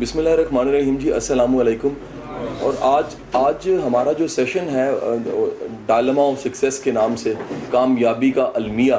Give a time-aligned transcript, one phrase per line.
[0.00, 1.88] بسم اللہ الرحمن الرحیم جی السلام علیکم۔
[2.60, 4.90] اور آج آج ہمارا جو سیشن ہے
[5.86, 7.32] ڈائلما آف سکسیس کے نام سے،
[7.70, 8.94] کامیابی کا المیہ۔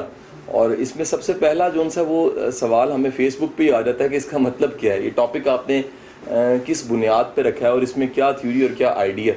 [0.45, 3.63] اور اس میں سب سے پہلا جو ان سے وہ سوال ہمیں فیس بک پہ
[3.63, 5.81] ہی آ جاتا ہے کہ اس کا مطلب کیا ہے۔ یہ ٹاپک آپ نے
[6.65, 9.33] کس بنیاد پہ رکھا ہے اور اس میں کیا تھیوری اور کیا آئیڈیا۔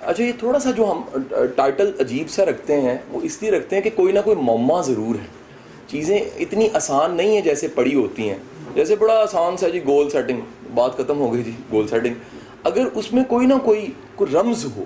[0.00, 1.22] اچھا یہ تھوڑا سا جو ہم
[1.56, 4.80] ٹائٹل عجیب سا رکھتے ہیں، وہ اس لیے رکھتے ہیں کہ کوئی نہ کوئی مما
[4.80, 5.26] ضرور ہے۔
[5.86, 8.38] چیزیں اتنی آسان نہیں ہیں جیسے پڑی ہوتی ہیں۔
[8.74, 10.40] جیسے بڑا آسان سا جی گول سیٹنگ۔
[10.74, 12.14] بات ختم ہو گئی جی گول سیٹنگ
[12.64, 14.84] اگر اس میں کوئی نہ کوئی کوئی رمز ہو،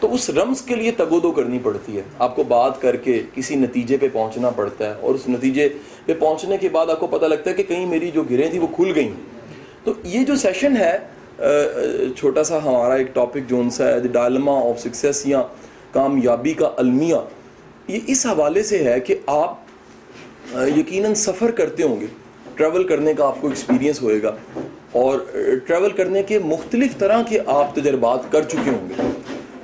[0.00, 3.20] تو اس رمز کے لیے تگو دو کرنی پڑتی ہے۔ آپ کو بات کر کے
[3.34, 5.68] کسی نتیجے پہ پہنچنا پڑتا ہے اور اس نتیجے
[6.06, 8.60] پہ پہنچنے کے بعد آپ کو پتہ لگتا ہے کہ کہیں میری جو گریں تھیں
[8.60, 9.12] وہ کھل گئیں۔
[9.84, 10.96] تو یہ جو سیشن ہے
[12.16, 15.42] چھوٹا سا ہمارا ایک ٹاپک جو ان سا ہے ڈائلما آف سکسیس یا
[15.92, 17.16] کامیابی کا المیہ۔
[17.88, 22.06] یہ اس حوالے سے ہے کہ آپ یقیناً سفر کرتے ہوں گے۔
[22.54, 24.34] ٹریول کرنے کا آپ کو ایکسپیرینس ہوئے گا۔
[24.94, 25.18] اور
[25.66, 29.02] ٹریول کرنے کے مختلف طرح کے آپ تجربات کر چکے ہوں گے۔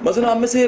[0.02, 0.66] مثلا آپ میں سے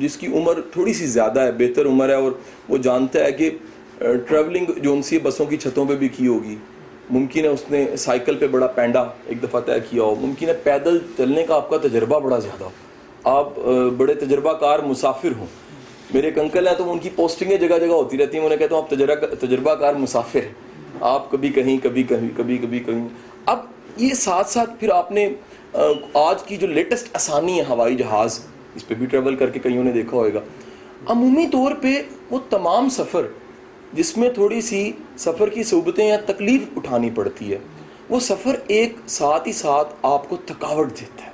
[0.00, 2.32] جس کی عمر تھوڑی سی زیادہ ہے، بہتر عمر ہے، اور
[2.68, 3.50] وہ جانتا ہے کہ
[3.98, 6.56] ٹریولنگ جو ان سی بسوں کی چھتوں پہ بھی کی ہوگی۔
[7.10, 10.52] ممکن ہے اس نے سائیکل پہ بڑا پینڈا ایک دفعہ طے کیا ہو۔ ممکن ہے
[10.62, 12.70] پیدل چلنے کا آپ کا تجربہ بڑا زیادہ ہو۔
[13.24, 13.58] آپ
[13.96, 15.46] بڑے تجربہ کار مسافر ہوں۔
[16.14, 18.74] میرے ایک انکل ہیں تو ان کی پوسٹنگیں جگہ جگہ ہوتی رہتی ہیں۔ انہیں کہتا
[18.74, 20.67] ہوں آپ تجربہ کار مسافر ہیں۔
[21.00, 23.08] آپ کبھی کہیں کبھی کہیں، کبھی کبھی کہیں۔
[23.46, 23.58] اب
[23.96, 25.28] یہ ساتھ ساتھ پھر آپ نے
[26.14, 28.40] آج کی جو لیٹسٹ آسانی ہے ہوائی جہاز،
[28.74, 30.40] اس پہ بھی ٹریول کر کے کئیوں نے دیکھا ہوئے گا
[31.06, 33.26] عمومی طور پہ وہ تمام سفر،
[33.92, 37.58] جس میں تھوڑی سی سفر کی صحبتیں یا تکلیف اٹھانی پڑتی ہے،
[38.08, 41.30] وہ سفر ایک ساتھ ہی ساتھ آپ کو تھکاوٹ دیتا ہے۔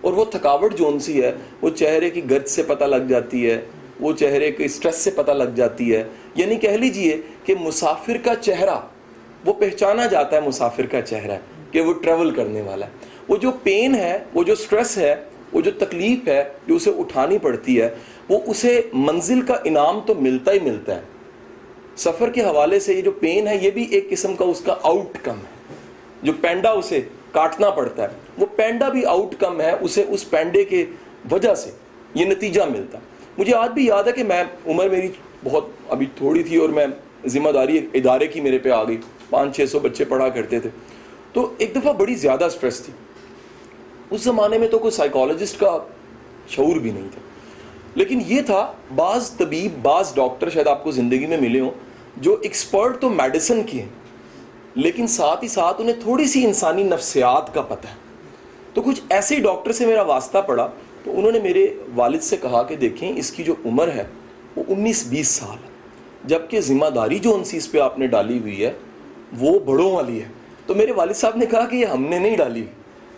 [0.00, 3.50] اور وہ تھکاوٹ جو ان سی ہے، وہ چہرے کی گرد سے پتہ لگ جاتی
[3.50, 3.64] ہے،
[4.00, 8.34] وہ چہرے کے اسٹریس سے پتہ لگ جاتی ہے۔ یعنی کہہ لیجیے کہ مسافر کا
[8.34, 8.80] چہرہ
[9.44, 11.38] وہ پہچانا جاتا ہے مسافر کا چہرہ
[11.70, 12.90] کہ وہ ٹریول کرنے والا ہے۔
[13.28, 15.14] وہ جو پین ہے، وہ جو سٹریس ہے،
[15.52, 17.94] وہ جو تکلیف ہے، جو اسے اٹھانی پڑتی ہے،
[18.28, 21.00] وہ اسے منزل کا انعام تو ملتا ہی ملتا ہے۔
[21.96, 24.76] سفر کے حوالے سے یہ جو پین ہے، یہ بھی ایک قسم کا اس کا
[24.82, 25.74] آؤٹ کم ہے۔
[26.22, 27.00] جو پینڈا اسے
[27.32, 30.84] کاٹنا پڑتا ہے، وہ پینڈا بھی آؤٹ کم ہے اسے اس پینڈے کے
[31.30, 31.70] وجہ سے
[32.14, 32.98] یہ نتیجہ ملتا۔
[33.38, 35.08] مجھے آج بھی یاد ہے کہ میں، عمر میری
[35.44, 36.86] بہت ابھی تھوڑی تھی اور میں
[37.26, 38.96] ذمہ داری ادارے کی میرے پہ آ گئی۔
[39.32, 40.70] پانچ چھ سو بچے پڑھا کرتے تھے۔
[41.32, 42.92] تو ایک دفعہ بڑی زیادہ سٹریس تھی۔
[44.10, 45.78] اس زمانے میں تو کوئی سائیکالوجسٹ کا
[46.48, 47.20] شعور بھی نہیں تھا۔
[47.94, 51.70] لیکن یہ تھا بعض طبیب، بعض ڈاکٹر شاید آپ کو زندگی میں ملے ہوں،
[52.16, 53.88] جو ایکسپرٹ تو میڈیسن کی ہیں،
[54.74, 57.94] لیکن ساتھ ہی ساتھ انہیں تھوڑی سی انسانی نفسیات کا پتہ ہے۔
[58.74, 60.68] تو کچھ ایسے ہی ڈاکٹر سے میرا واسطہ پڑا۔
[61.04, 64.04] تو انہوں نے میرے والد سے کہا کہ دیکھیں، اس کی جو عمر ہے،
[64.56, 65.72] وہ انیس بیس سال ہے۔
[66.24, 68.72] جبکہ ذمہ داری جو ان سیز پہ آپ نے ڈالی ہوئی ہے
[69.38, 70.28] وہ بڑوں والی ہے۔
[70.66, 72.64] تو میرے والد صاحب نے کہا کہ یہ ہم نے نہیں ڈالی۔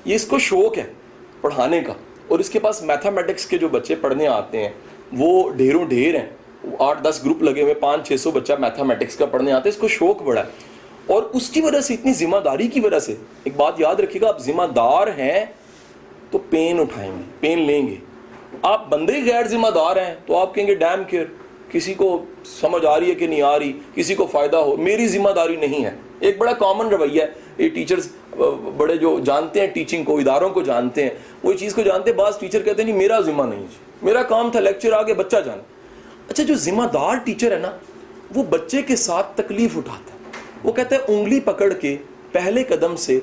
[0.04, 0.92] یہ اس کو شوق ہے
[1.40, 1.92] پڑھانے کا۔
[2.28, 4.68] اور اس کے پاس میتھامیٹکس کے جو بچے پڑھنے آتے ہیں،
[5.12, 6.30] وہ ڈھیروں ڈھیر ہیں۔
[6.78, 9.80] آٹھ دس گروپ لگے ہوئے، پانچ چھ سو بچہ میتھامیٹکس کا پڑھنے آتے ہیں۔ اس
[9.80, 10.46] کو شوق بڑا ہے۔
[11.06, 13.14] اور اس کی وجہ سے، اتنی ذمہ داری کی وجہ سے،
[13.44, 15.46] ایک بات یاد رکھیے گا، آپ ذمہ دار ہیں
[16.30, 17.94] تو پین اٹھائیں گے، پین لیں گے۔
[18.62, 21.24] آپ بندے غیر ذمہ دار ہیں تو آپ کہیں گے ڈیم کیئر
[21.74, 25.06] کسی کو سمجھ آ رہی ہے کہ نہیں آ رہی، کسی کو فائدہ ہو، میری
[25.08, 25.90] ذمہ داری نہیں ہے۔
[26.20, 27.26] ایک بڑا کامن رویہ ہے،
[27.58, 28.08] یہ ٹیچرز
[28.76, 31.10] بڑے جو جانتے ہیں ٹیچنگ کو، اداروں کو جانتے ہیں،
[31.42, 34.22] وہ چیز کو جانتے ہیں، بعض ٹیچر کہتے ہیں نہیں میرا ذمہ نہیں جی میرا
[34.22, 35.62] کام تھا لیکچر آگے، بچہ جانا
[36.28, 37.70] اچھا جو ذمہ دار ٹیچر ہے نا،
[38.34, 40.18] وہ بچے کے ساتھ تکلیف اٹھاتا ہے۔
[40.64, 41.96] وہ کہتا ہے، انگلی پکڑ کے
[42.32, 43.20] پہلے قدم سے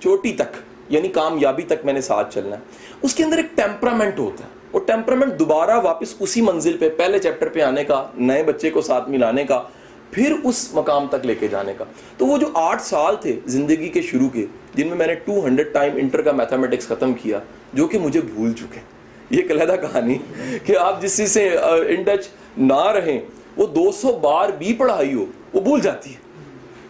[0.00, 0.56] چوٹی تک
[0.88, 2.60] یعنی کامیابی تک میں نے ساتھ چلنا ہے۔
[3.02, 7.18] اس کے اندر ایک ٹیمپرامنٹ ہوتا ہے۔ وہ ٹیمپرامنٹ دوبارہ واپس اسی منزل پہ، پہلے
[7.18, 9.62] چیپٹر پہ آنے کا، نئے بچے کو ساتھ ملانے کا،
[10.10, 11.84] پھر اس مقام تک لے کے جانے کا۔
[12.18, 15.46] تو وہ جو آٹھ سال تھے زندگی کے شروع کے، جن میں میں نے ٹو
[15.46, 17.38] ہنڈریڈ ٹائم انٹر کا میتھمیٹکس ختم کیا،
[17.72, 18.80] جو کہ مجھے بھول چکے۔
[19.30, 20.18] یہ ایک علیحدہ کہانی
[20.64, 21.48] کہ آپ جس چیز سے
[21.88, 23.20] ان ٹچ نہ رہیں،
[23.56, 26.18] وہ دو سو بار بھی پڑھائی ہو، وہ بھول جاتی ہے۔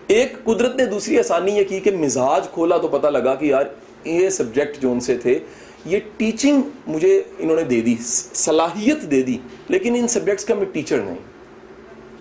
[0.06, 3.64] ایک قدرت نے دوسری آسانی یہ کی کہ مزاج کھولا تو پتہ لگا کہ یار،
[4.04, 5.38] یہ سبجیکٹ جو ان سے تھے
[5.84, 7.94] یہ ٹیچنگ مجھے انہوں نے دے دی،
[8.34, 9.38] صلاحیت دے دی،
[9.68, 11.18] لیکن ان سبجیکٹس کا میں ٹیچر نہیں۔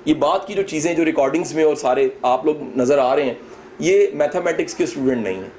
[0.05, 3.23] یہ بات کی جو چیزیں، جو ریکارڈنگز میں اور سارے آپ لوگ نظر آ رہے
[3.23, 3.33] ہیں،
[3.79, 5.49] یہ میتھمیٹکس کے اسٹوڈنٹ نہیں ہیں۔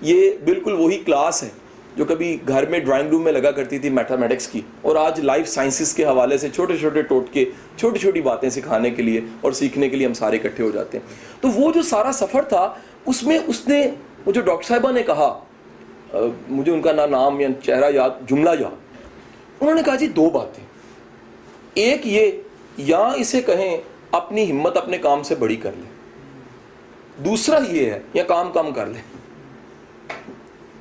[0.00, 1.48] یہ بالکل وہی کلاس ہے
[1.96, 5.48] جو کبھی گھر میں ڈرائنگ روم میں لگا کرتی تھی میتھمیٹکس کی۔ اور آج لائف
[5.48, 7.44] سائنسز کے حوالے سے چھوٹے چھوٹے ٹوٹ کے
[7.76, 10.98] چھوٹی چھوٹی باتیں سکھانے کے لیے اور سیکھنے کے لیے ہم سارے اکٹھے ہو جاتے
[10.98, 11.06] ہیں۔
[11.42, 12.74] تو وہ جو سارا سفر تھا،
[13.06, 13.90] اس میں اس نے،
[14.26, 15.44] وہ جو ڈاکٹر صاحبہ نے کہا
[16.48, 18.76] مجھے ان کا نہ نام یا چہرہ یاد، جملہ یاد۔
[19.60, 20.64] انہوں نے کہا جی دو باتیں۔
[21.74, 22.30] ایک یہ،
[22.76, 23.76] یا اسے کہیں
[24.10, 25.88] اپنی ہمت اپنے کام سے بڑی کر لے۔
[27.24, 28.98] دوسرا یہ ہے، یا کام کم کر لے۔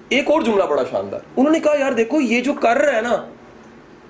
[0.10, 3.01] ایک اور جملہ بڑا شاندار۔ انہوں نے کہا، یار، دیکھو، یہ جو کر رہا ہے
[3.01, 3.25] نا،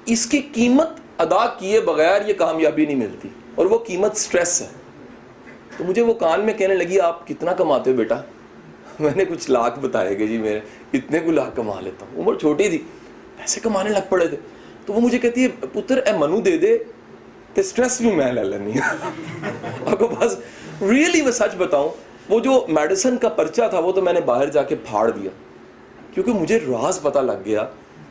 [0.05, 4.67] اس کی قیمت ادا کیے بغیر یہ کامیابی نہیں ملتی، اور وہ قیمت سٹریس ہے۔
[5.77, 8.21] تو مجھے وہ کان میں کہنے لگی، آپ کتنا کماتے ہو بیٹا؟
[8.99, 10.59] میں نے کچھ لاکھ بتائے کہ جی میں
[10.93, 12.77] اتنے کو لاکھ کما لیتا ہوں۔ عمر چھوٹی تھی،
[13.37, 14.37] پیسے کمانے لگ پڑے تھے۔
[14.85, 16.77] تو وہ مجھے کہتی ہے، پتر، اے منو دے دے
[17.53, 18.71] تو سٹریس بھی میں لے لینی
[19.85, 20.37] آپ کو بس
[20.81, 21.89] ریئلی میں سچ بتاؤں،
[22.29, 25.29] وہ جو میڈیسن کا پرچہ تھا، وہ تو میں نے باہر جا کے پھاڑ دیا۔
[26.13, 27.65] کیونکہ مجھے راز پتہ لگ گیا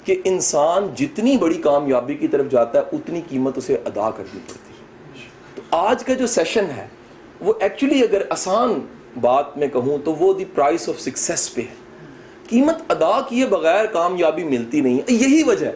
[0.05, 4.73] کہ انسان جتنی بڑی کامیابی کی طرف جاتا ہے، اتنی قیمت اسے ادا کرنی پڑتی
[4.73, 4.85] ہے۔
[5.55, 6.87] تو آج کا جو سیشن ہے،
[7.41, 8.75] وہ ایکچولی اگر آسان
[9.21, 11.90] بات میں کہوں، تو وہ دی پرائس آف سکسیس پہ ہے۔
[12.51, 15.73] قیمت ادا کیے بغیر کامیابی ملتی نہیں ہے۔ یہی وجہ ہے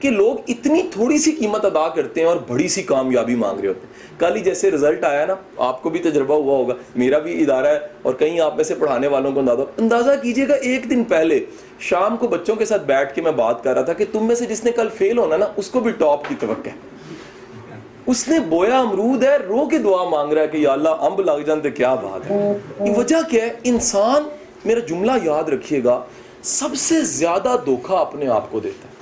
[0.00, 3.68] کہ لوگ اتنی تھوڑی سی قیمت ادا کرتے ہیں اور بڑی سی کامیابی مانگ رہے
[3.68, 7.18] ہوتے ہیں۔ کل ہی جیسے رزلٹ آیا نا آپ کو بھی تجربہ ہوا ہوگا۔ میرا
[7.18, 10.54] بھی ادارہ ہے اور کہیں آپ میں سے پڑھانے والوں کو اندازہ۔ اندازہ کیجیے گا
[10.54, 11.44] ایک دن پہلے
[11.78, 14.34] شام کو بچوں کے ساتھ بیٹھ کے میں بات کر رہا تھا کہ تم میں
[14.34, 16.94] سے جس نے کل فیل ہونا نا اس کو بھی ٹاپ کی توقع ہے۔
[18.06, 21.20] اس نے بویا امرود ہے رو کے دعا مانگ رہا ہے کہ یا اللہ امب
[21.20, 22.58] لگ جانتے کیا بات ہے۔
[22.96, 24.22] وجہ کیا ہے؟ انسان
[24.64, 26.04] میرا جملہ یاد رکھیے گا،
[26.42, 28.94] سب سے زیادہ دھوکہ اپنے آپ کو دیتا ہے۔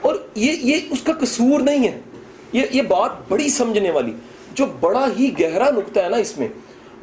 [0.00, 2.00] اور یہ یہ اس کا قصور نہیں ہے۔
[2.52, 4.12] یہ یہ بات بڑی سمجھنے والی،
[4.54, 6.48] جو بڑا ہی گہرا نقطہ ہے نا اس میں،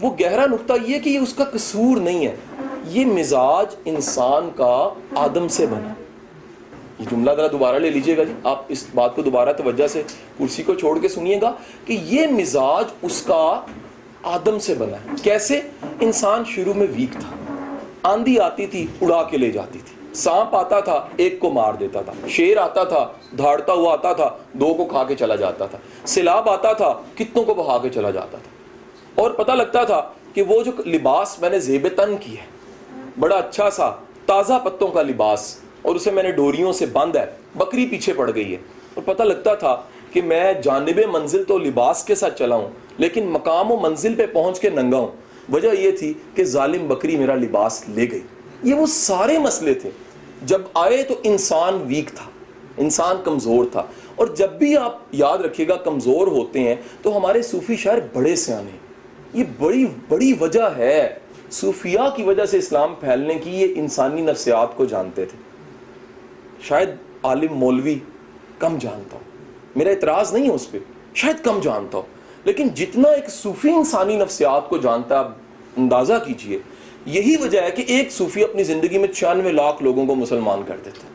[0.01, 2.35] وہ گہرا نقطہ یہ کہ یہ اس کا قصور نہیں ہے۔
[2.87, 5.93] یہ مزاج انسان کا آدم سے بنا۔
[6.99, 10.03] یہ جملہ ذرا دوبارہ لے لیجیے گا جی۔ آپ اس بات کو دوبارہ توجہ سے
[10.39, 11.53] کرسی کو چھوڑ کے سنیے گا
[11.85, 13.61] کہ یہ مزاج اس کا
[14.23, 15.61] آدم سے بنا ہے۔ کیسے؟
[15.99, 17.36] انسان شروع میں ویک تھا۔
[18.07, 22.01] آندھی آتی تھی، اڑا کے لے جاتی تھی۔ سانپ آتا تھا، ایک کو مار دیتا
[22.01, 23.07] تھا۔ شیر آتا تھا،
[23.37, 27.43] دھاڑتا ہوا آتا تھا، دو کو کھا کے چلا جاتا تھا۔ سیلاب آتا تھا، کتنوں
[27.43, 28.51] کو بہا کے چلا جاتا تھا۔
[29.21, 30.01] اور پتہ لگتا تھا
[30.33, 32.45] کہ وہ جو لباس میں نے زیب تن کی ہے،
[33.19, 33.91] بڑا اچھا سا،
[34.25, 37.25] تازہ پتوں کا لباس، اور اسے میں نے ڈوریوں سے بند ہے،
[37.55, 38.57] بکری پیچھے پڑ گئی ہے۔
[38.93, 39.81] اور پتہ لگتا تھا
[40.13, 44.25] کہ میں جانب منزل تو لباس کے ساتھ چلا ہوں، لیکن مقام و منزل پہ
[44.33, 48.21] پہنچ کے ننگا ہوں۔ وجہ یہ تھی کہ ظالم بکری میرا لباس لے گئی۔
[48.63, 49.89] یہ وہ سارے مسئلے تھے۔
[50.41, 52.29] جب آئے تو انسان ویک تھا،
[52.77, 53.83] انسان کمزور تھا۔
[54.15, 58.35] اور جب بھی آپ یاد رکھیے گا، کمزور ہوتے ہیں تو ہمارے صوفی شاعر بڑے
[58.35, 58.71] سیانے
[59.33, 61.15] یہ بڑی بڑی وجہ ہے۔
[61.51, 65.37] صوفیہ کی وجہ سے اسلام پھیلنے کی یہ انسانی نفسیات کو جانتے تھے۔
[66.61, 66.89] شاید
[67.23, 67.99] عالم مولوی
[68.59, 69.19] کم جانتا ہو
[69.75, 70.77] میرا اعتراض نہیں ہے اس پہ،
[71.13, 72.03] شاید کم جانتا ہو
[72.47, 75.25] لیکن جتنا ایک صوفی انسانی نفسیات کو جانتا ہے
[75.77, 76.59] اندازہ کیجیے،
[77.05, 80.77] یہی وجہ ہے کہ ایک صوفی اپنی زندگی میں چھیانوے لاکھ لوگوں کو مسلمان کر
[80.85, 81.09] دیتا ہے۔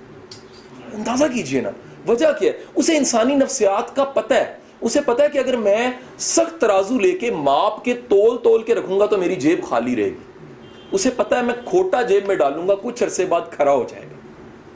[0.96, 1.70] اندازہ کیجیے نا۔
[2.08, 5.90] وجہ کیا ہے؟ اسے انسانی نفسیات کا پتہ ہے۔ اسے پتہ ہے کہ اگر میں
[6.18, 9.96] سخت ترازو لے کے ماپ کے تول تول کے رکھوں گا تو میری جیب خالی
[9.96, 10.46] رہے گی۔
[10.92, 14.02] اسے پتہ ہے میں کھوٹا جیب میں ڈالوں گا، کچھ عرصے بعد کھڑا ہو جائے
[14.02, 14.16] گا۔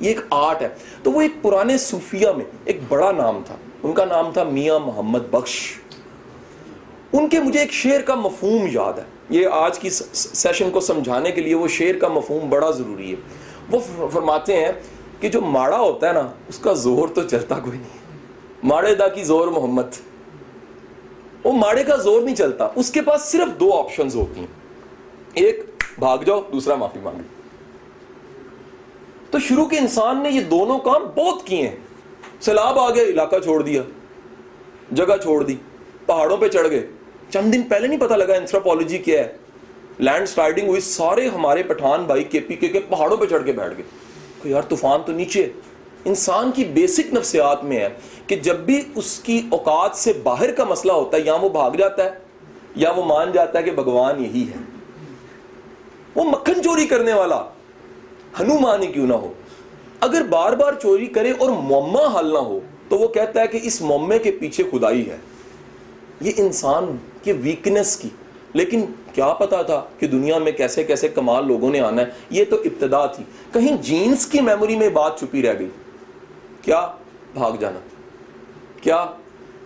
[0.00, 0.68] یہ ایک آرٹ ہے۔
[1.02, 4.78] تو وہ ایک پرانے صوفیہ میں ایک بڑا نام تھا۔ ان کا نام تھا میاں
[4.78, 5.58] محمد بخش۔
[7.18, 11.30] ان کے مجھے ایک شعر کا مفہوم یاد ہے۔ یہ آج کی سیشن کو سمجھانے
[11.30, 13.16] کے لیے وہ شعر کا مفہوم بڑا ضروری ہے۔
[13.70, 14.72] وہ فرماتے ہیں
[15.20, 17.98] کہ جو ماڑا ہوتا ہے نا، اس کا زور تو چلتا کوئی نہیں۔
[18.62, 19.82] ماڑے دا کی زور محمد۔
[21.44, 24.46] وہ ماڑے کا زور نہیں چلتا، اس کے پاس صرف دو آپشنز ہوتی ہیں۔
[25.34, 25.60] ایک،
[25.98, 27.20] بھاگ جاؤ، دوسرا، معافی مانگو۔
[29.30, 31.76] تو شروع کے انسان نے یہ دونوں کام بہت کیے ہیں۔
[32.40, 33.82] سیلاب آ گیا، علاقہ چھوڑ دیا،
[34.92, 35.56] جگہ چھوڑ دی،
[36.06, 36.86] پہاڑوں پہ چڑھ گئے۔
[37.32, 39.32] چند دن پہلے نہیں پتا لگا انتھروپولوجی کیا ہے.
[39.98, 43.76] لینڈ سلائڈنگ ہوئی سارے ہمارے پٹھان بھائی کے پی کے پہاڑوں پہ چڑھ کے بیٹھ
[43.76, 43.84] گئے.
[44.42, 45.48] کہ یار طوفان تو نیچے
[46.04, 47.88] انسان کی بیسک نفسیات میں ہے
[48.26, 51.70] کہ جب بھی اس کی اوقات سے باہر کا مسئلہ ہوتا ہے، یا وہ بھاگ
[51.70, 52.10] جاتا ہے،
[52.76, 54.60] یا وہ مان جاتا ہے کہ بھگوان یہی ہے.
[56.14, 57.42] وہ مکھن چوری کرنے والا،
[58.40, 59.32] ہنومان ہی کیوں نہ ہو؟
[60.00, 63.58] اگر بار بار چوری کرے اور معمہ حل نہ ہو، تو وہ کہتا ہے کہ
[63.62, 65.16] اس معمے کے پیچھے خدائی ہے.
[66.20, 68.08] یہ انسان کے ویکنس کی.
[68.52, 72.44] لیکن کیا پتا تھا کہ دنیا میں کیسے کیسے کمال لوگوں نے آنا ہے؟ یہ
[72.50, 75.68] تو ابتدا تھی۔ کہیں جینز کی میموری میں بات چھپی رہ گئی۔
[76.62, 76.92] کیا
[77.34, 77.78] بھاگ جانا؟
[78.80, 79.06] کیا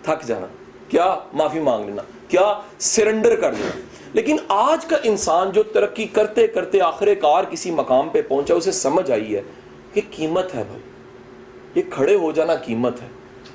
[0.01, 0.47] تھک جانا؟
[0.89, 3.79] کیا معافی مانگ لینا؟ کیا سرنڈر کر دینا
[4.13, 8.71] لیکن آج کا انسان جو ترقی کرتے کرتے آخر کار کسی مقام پہ پہنچا، اسے
[8.71, 9.41] سمجھ آئی ہے
[9.93, 10.81] کہ قیمت ہے بھائی۔
[11.75, 13.07] یہ کھڑے ہو جانا قیمت ہے۔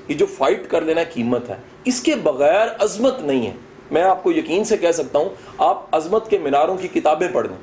[0.07, 3.53] یہ جو فائٹ کر لینا قیمت ہے۔ اس کے بغیر عظمت نہیں ہے۔
[3.91, 7.47] میں آپ کو یقین سے کہہ سکتا ہوں، آپ عظمت کے میناروں کی کتابیں پڑھ
[7.47, 7.55] دیں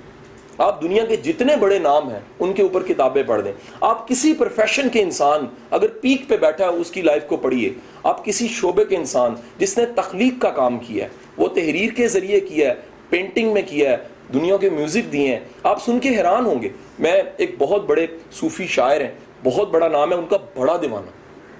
[0.58, 4.34] آپ دنیا کے جتنے بڑے نام ہیں، ان کے اوپر کتابیں پڑھ دیں آپ کسی
[4.34, 7.70] پروفیشن کے انسان، اگر پیک پہ بیٹھا ہے، اس کی لائف کو پڑھیے۔
[8.02, 12.08] آپ کسی شعبے کے انسان جس نے تخلیق کا کام کیا ہے، وہ تحریر کے
[12.08, 12.74] ذریعے کیا ہے
[13.08, 13.96] پینٹنگ میں کیا ہے،
[14.32, 18.06] دنیا کے میوزک دیے ہیں۔ آپ سن کے حیران ہوں گے۔ میں ایک بہت بڑے
[18.32, 19.10] صوفی شاعر ہیں،
[19.44, 21.10] بہت بڑا نام ہے، ان کا بڑا دیوانہ۔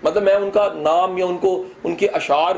[0.03, 2.55] مطلب میں ان کا نام یا ان کو، ان کے اشعار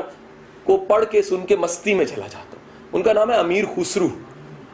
[0.67, 2.57] کو پڑھ کے سن کے مستی میں چلا جاتا ہوں۔
[2.93, 4.07] ان کا نام ہے امیر خسرو۔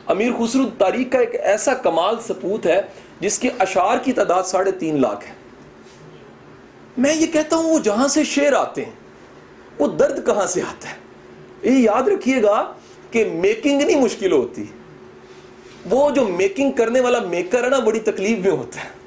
[0.07, 2.81] امیر خسرو تاریخ کا ایک ایسا کمال سپوت ہے
[3.19, 5.33] جس کے اشعار کی تعداد ساڑھے تین لاکھ ہے۔
[6.97, 8.91] میں یہ کہتا ہوں وہ جہاں سے شعر آتے ہیں،
[9.79, 10.95] وہ درد کہاں سے آتا ہے؟
[11.63, 12.73] یہ یاد رکھیے گا
[13.11, 14.63] کہ میکنگ نہیں مشکل ہوتی۔
[15.89, 19.02] وہ جو میکنگ کرنے والا میکر ہے نا، بڑی تکلیف میں ہوتا ہے۔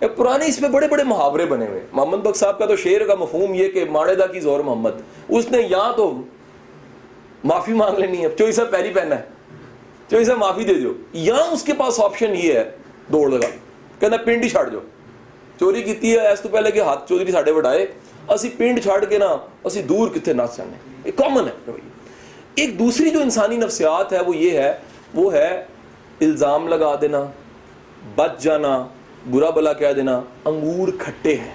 [0.00, 3.14] پرانے اس میں بڑے بڑے محاورے بنے ہوئے۔ محمد بخ صاحب کا تو شعر کا
[3.14, 4.90] مفہوم یہ کہ ماڑے دا کی زور محمد۔
[5.28, 6.20] اس نے یہاں تو
[7.44, 9.24] معافی مانگ لینی ہے چوئی صاحب پہلی پہنا ہے۔
[10.10, 12.70] چوئی صاحب معافی دے دو یہاں اس کے پاس آپشن یہ ہے،
[13.12, 13.46] دوڑ لگا۔
[14.00, 14.80] کہنا پنڈ ہی چھاڑ جو۔
[15.60, 17.86] چوری کیتی ہے، اس تو پہلے کہ ہاتھ چودھری ساڈے وٹائے
[18.28, 21.72] اسی پنڈ چھاڑ کے نا، اسی دور کتنے نس جانے یہ کامن ہے۔
[22.54, 24.78] ایک دوسری جو انسانی نفسیات ہے، وہ یہ ہے،
[25.14, 25.64] وہ ہے
[26.20, 27.24] الزام لگا دینا،
[28.14, 28.86] بچ جانا۔
[29.30, 31.54] برا بلا کہہ دینا، انگور کھٹے ہیں۔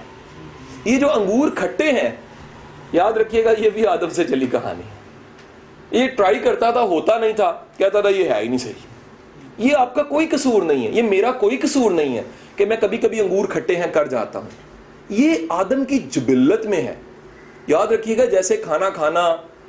[0.86, 2.10] یہ جو انگور کھٹے ہیں،
[2.94, 4.82] یاد رکھیے گا، یہ بھی آدم سے چلی کہانی۔
[5.92, 8.74] یہ ٹرائی کرتا تھا، ہوتا نہیں تھا، کہتا تھا یہ ہے ہی نہیں صحیح۔
[9.58, 12.24] یہ آپ کا کوئی قصور نہیں ہے، یہ میرا کوئی قصور نہیں ہے
[12.56, 14.50] کہ میں کبھی کبھی انگور کھٹے ہیں، کر جاتا ہوں۔
[15.10, 16.96] یہ آدم کی جبلت میں ہے۔
[17.68, 19.26] یاد رکھیے گا، جیسے کھانا کھانا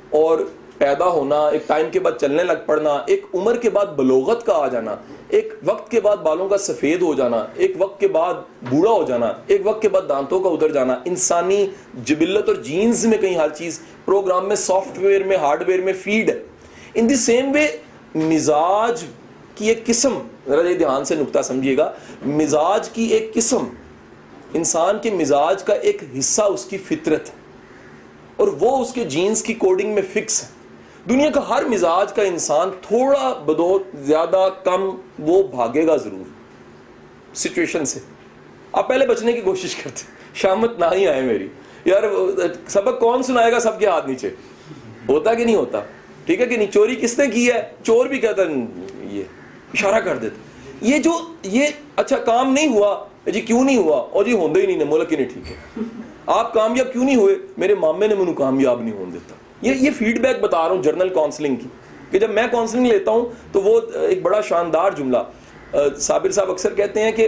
[0.09, 0.49] اور
[0.83, 4.53] پیدا ہونا، ایک ٹائم کے بعد چلنے لگ پڑنا، ایک عمر کے بعد بلوغت کا
[4.53, 4.95] آ جانا،
[5.27, 8.33] ایک وقت کے بعد بالوں کا سفید ہو جانا، ایک وقت کے بعد
[8.69, 11.65] بوڑھا ہو جانا، ایک وقت کے بعد دانتوں کا ادھر جانا، انسانی
[12.03, 15.93] جبلت اور جینز میں کہیں ہر چیز، پروگرام میں، سافٹ ویئر میں، ہارڈ ویئر میں،
[15.93, 16.39] فیڈ۔ ہے
[16.93, 17.67] ان دی سیم وے،
[18.15, 19.03] مزاج
[19.55, 21.91] کی ایک قسم، ذرا یہ دھیان سے نقطہ سمجھیے گا،
[22.25, 23.63] مزاج کی ایک قسم،
[24.53, 27.41] انسان کے مزاج کا ایک حصہ اس کی فطرت ہے
[28.35, 30.62] اور وہ اس کے جینز کی کوڈنگ میں فکس ہے۔
[31.09, 36.29] دنیا کا ہر مزاج کا انسان تھوڑا بدور زیادہ کم وہ بھاگے گا ضرور۔
[37.35, 37.99] سچویشن سے۔
[38.71, 41.47] آپ پہلے بچنے کی کوشش کرتے۔ شامت نہ ہی آئے میری۔
[41.85, 42.03] یار،
[42.67, 44.29] سبق کون سنائے گا سب کے ہاتھ نیچے؟
[45.09, 45.79] ہوتا کہ نہیں ہوتا؟
[46.25, 48.41] ٹھیک ہے کہ نہیں؟ چوری کس نے کی ہے؟ چور بھی کہتا
[49.01, 49.23] یہ
[49.73, 50.35] اشارہ کر دیتا۔
[50.81, 51.11] یہ جو،
[51.43, 55.11] یہ اچھا کام نہیں ہوا جی کیوں نہیں ہوا؟ اور جی ہوندے ہی نہیں، ملک
[55.11, 55.81] ہی نہیں ٹھیک ہے۔
[56.25, 59.91] آپ کامیاب کیوں نہیں ہوئے؟ میرے مامے نے منو کامیاب نہیں ہون دیتا۔ یہ یہ
[59.97, 61.67] فیڈ بیک بتا رہا ہوں جرنل کاؤنسلنگ کی
[62.11, 65.17] کہ جب میں کاؤنسلنگ لیتا ہوں تو وہ ایک بڑا شاندار جملہ
[65.97, 67.27] صابر صاحب اکثر کہتے ہیں کہ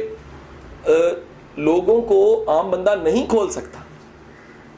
[1.57, 3.79] لوگوں کو عام بندہ نہیں کھول سکتا،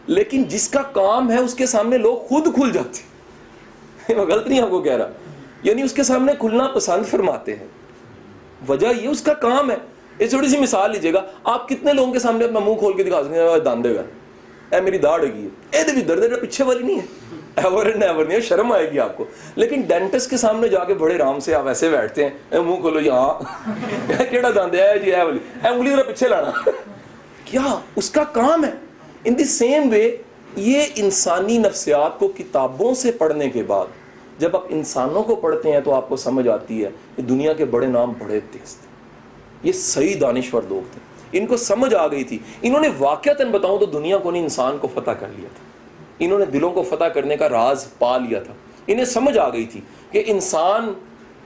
[0.08, 4.62] لیکن جس کا کام ہے اس کے سامنے لوگ خود کھل جاتے میں غلط نہیں
[4.62, 5.10] آپ کو کہہ رہا۔
[5.64, 7.68] یعنی اس کے سامنے کھلنا پسند فرماتے ہیں۔
[8.68, 9.76] وجہ یہ اس کا کام ہے۔
[10.20, 13.04] یہ چھوٹی سی مثال لیجیے گا۔ آپ کتنے لوگوں کے سامنے اپنا منہ کھول کے
[13.04, 14.02] دکھا سکتے ہیں داندے گا
[14.72, 17.06] اے میری داڑھ ہوگی اے دے بھی درد ہے، پیچھے والی نہیں ہے۔
[17.58, 20.94] ایور اینڈ ایور نہیں، شرم آئے گی آپ کو۔ لیکن ڈینٹسٹ کے سامنے جا کے
[20.94, 23.34] بڑے آرام سے آپ ایسے بیٹھتے ہیں، اے منہ کھولو جی ہاں
[24.30, 26.70] کیڑا داند ہے جی اے والی۔ اے انگلی ذرا پیچھے لانا۔
[27.46, 28.72] کیا اس کا کام ہے؟
[29.24, 30.18] ان دی سیم وے
[30.56, 33.86] یہ انسانی نفسیات کو کتابوں سے پڑھنے کے بعد،
[34.40, 37.66] جب آپ انسانوں کو پڑھتے ہیں تو آپ کو سمجھ آتی ہے کہ دنیا کے
[37.66, 38.88] بڑے نام بڑے تیز تھے
[39.64, 41.00] یہ صحیح دانشور لوگ تھے۔
[41.40, 44.78] ان کو سمجھ آ گئی تھی۔ انہوں نے واقعات بتاؤں تو دنیا کو نہیں، انسان
[44.78, 45.67] کو فتح کر لیا تھا۔
[46.20, 48.54] انہوں نے دلوں کو فتح کرنے کا راز پا لیا تھا۔
[48.88, 49.82] انہیں سمجھ آ گئی تھی
[50.12, 50.94] کہ انسان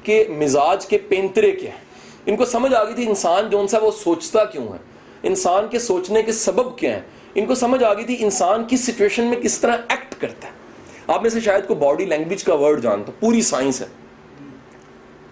[0.03, 1.79] کے مزاج کے پینترے کیا ہیں۔
[2.25, 4.77] ان کو سمجھ آ گئی تھی انسان جو ان سا وہ سوچتا کیوں ہے۔
[5.23, 7.01] انسان کے سوچنے کے سبب کیا ہیں۔
[7.35, 10.53] ان کو سمجھ آ گئی تھی انسان کس سچویشن میں کس طرح ایکٹ کرتا ہے۔
[11.07, 13.87] آپ میں سے شاید کو باڈی لینگویج کا ورڈ جانتا پوری سائنس ہے۔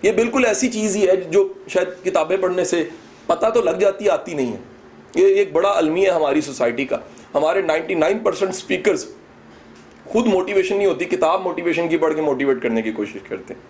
[0.02, 2.90] یہ بالکل ایسی چیز ہی ہے جو شاید کتابیں پڑھنے سے
[3.26, 4.58] پتہ تو لگ جاتی، آتی نہیں ہے۔
[5.16, 6.98] یہ ایک بڑا المی ہے ہماری سوسائٹی کا۔
[7.36, 9.06] ہمارے نائنٹی نائن پرسینٹ اسپیکرز
[10.10, 13.62] خود موٹیویشن نہیں ہوتی، کتاب موٹیویشن کی پڑھ کے موٹیویٹ کرنے کی کوشش کرتے ہیں۔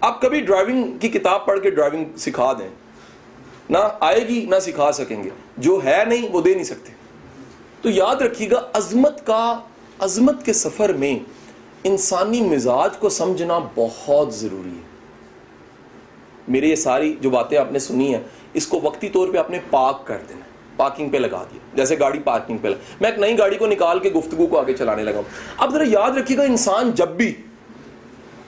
[0.00, 2.68] آپ کبھی ڈرائیونگ کی کتاب پڑھ کے ڈرائیونگ سکھا دیں۔
[3.70, 6.92] نہ آئے گی، نہ سکھا سکیں گے۔ جو ہے نہیں، وہ دے نہیں سکتے۔
[7.82, 9.60] تو یاد رکھیے گا، عظمت کا،
[9.98, 11.18] عظمت کے سفر میں
[11.84, 14.82] انسانی مزاج کو سمجھنا بہت ضروری ہے۔
[16.48, 18.22] میرے یہ ساری جو باتیں آپ نے سنی ہیں،
[18.54, 20.45] اس کو وقتی طور پہ آپ نے پاک کر دینا۔
[20.76, 23.98] پارکنگ پہ لگا دیا، جیسے گاڑی پارکنگ پہ لگا۔ میں ایک نئی گاڑی کو نکال
[23.98, 27.34] کے گفتگو کو آگے چلانے لگا ہوں۔ اب ذرا یاد رکھیے گا، انسان جب بھی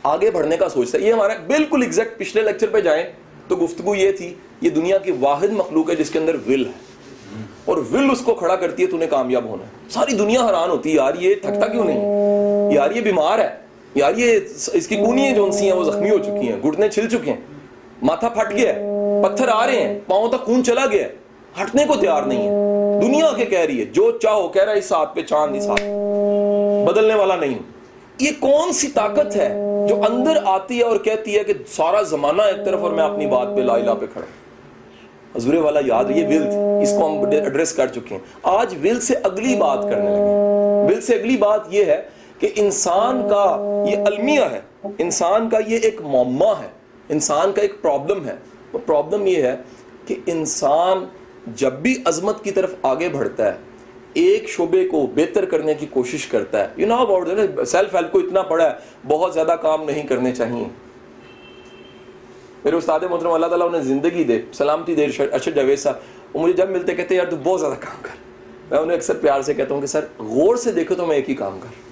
[0.02, 3.04] آگے بڑھنے کا سوچتا ہے، یہ ہمارا بالکل ایگزیکٹ پچھلے لیکچر پہ جائیں
[3.48, 6.88] تو گفتگو یہ تھی، یہ دنیا کی واحد مخلوق ہے جس کے اندر ول ہے۔
[7.64, 10.70] اور ول اس کو کھڑا کرتی ہے، تو انہیں کامیاب ہونا ہے۔ ساری دنیا حیران
[10.70, 12.00] ہوتی ہے، یار یہ تھکتا کیوں نہیں؟
[12.72, 13.56] یار یہ بیمار ہے۔
[13.94, 14.38] یار یہ
[14.72, 17.40] اس کی کونیاں جو سی ہیں، وہ زخمی ہو چکی ہیں، گھٹنے چھل چکے ہیں۔
[18.02, 18.82] ماتھا پھٹ گیا ہے،
[19.22, 21.27] پتھر آ رہے ہیں، پاؤں تک خون چلا گیا ہے۔
[21.62, 22.52] ہٹنے کو تیار نہیں ہے۔
[23.02, 25.64] دنیا کے کہہ رہی ہے، جو چاہو کہہ رہا ہے، اس ساتھ پہ چاند، اس
[25.64, 25.82] ساتھ
[26.90, 27.58] بدلنے والا نہیں
[28.20, 29.48] یہ کون سی طاقت ہے
[29.88, 33.26] جو اندر آتی ہے اور کہتی ہے کہ سارا زمانہ ایک طرف اور میں اپنی
[33.26, 34.26] بات پہ لا الہ پہ کھڑا
[35.36, 39.00] حضور والا یاد یہ ول تھی۔ اس کو ہم ایڈریس کر چکے ہیں۔ آج ول
[39.00, 42.02] سے اگلی بات کرنے لگے ول سے اگلی بات یہ ہے
[42.38, 43.56] کہ انسان کا
[43.88, 44.60] یہ المیہ ہے۔
[44.98, 46.68] انسان کا یہ ایک معمہ ہے۔
[47.08, 48.34] انسان کا ایک پرابلم ہے۔
[48.72, 49.56] وہ پرابلم یہ ہے
[50.06, 51.04] کہ انسان
[51.56, 53.58] جب بھی عظمت کی طرف آگے بڑھتا ہے،
[54.12, 57.28] ایک شعبے کو بہتر کرنے کی کوشش کرتا ہے۔ You know about
[57.68, 58.70] self help کو اتنا پڑا ہے،
[59.06, 60.64] بہت زیادہ کام نہیں کرنے چاہیے۔
[62.64, 65.94] میرے استاد محترم، اللہ تعالیٰ انہیں زندگی دے، سلامتی دے ارشد جاوید صاحب
[66.32, 68.16] وہ مجھے جب ملتے کہتے یار تو بہت زیادہ کام کر۔
[68.70, 71.30] میں انہیں اکثر پیار سے کہتا ہوں کہ، سر، غور سے دیکھو تو میں ایک
[71.30, 71.88] ہی کام کر۔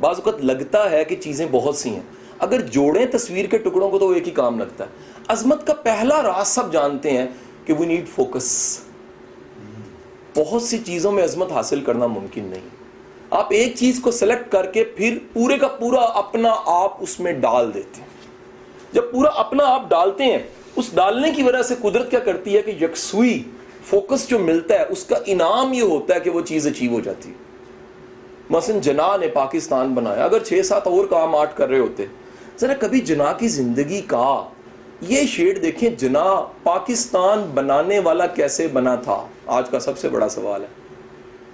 [0.00, 2.02] بعض اوقات لگتا ہے کہ چیزیں بہت سی ہیں۔
[2.38, 4.90] اگر جوڑیں تصویر کے ٹکڑوں کو تو وہ ایک ہی کام لگتا ہے۔
[5.28, 7.26] عظمت کا پہلا راز سب جانتے ہیں۔
[7.64, 8.80] کہ وی نیڈ فوکس
[10.36, 12.68] بہت سی چیزوں میں عظمت حاصل کرنا ممکن نہیں۔
[13.30, 17.32] آپ ایک چیز کو سلیکٹ کر کے پھر پورے کا پورا اپنا آپ اس میں
[17.32, 18.08] ڈال دیتے ہیں۔
[18.92, 20.38] جب پورا اپنا آپ ڈالتے ہیں،
[20.76, 23.42] اس ڈالنے کی وجہ سے قدرت کیا کرتی ہے کہ یکسوئی
[23.84, 27.00] فوکس جو ملتا ہے، اس کا انعام یہ ہوتا ہے کہ وہ چیز اچیو ہو
[27.00, 27.34] جاتی ہے۔
[28.50, 32.06] مثلا جنا نے پاکستان بنایا۔ اگر چھ سات اور کام آٹھ کر رہے ہوتے،
[32.60, 34.48] ذرا کبھی جنا کی زندگی کا
[35.08, 40.28] یہ شیڈ دیکھیں جنا پاکستان بنانے والا کیسے بنا تھا؟ آج کا سب سے بڑا
[40.28, 40.66] سوال ہے۔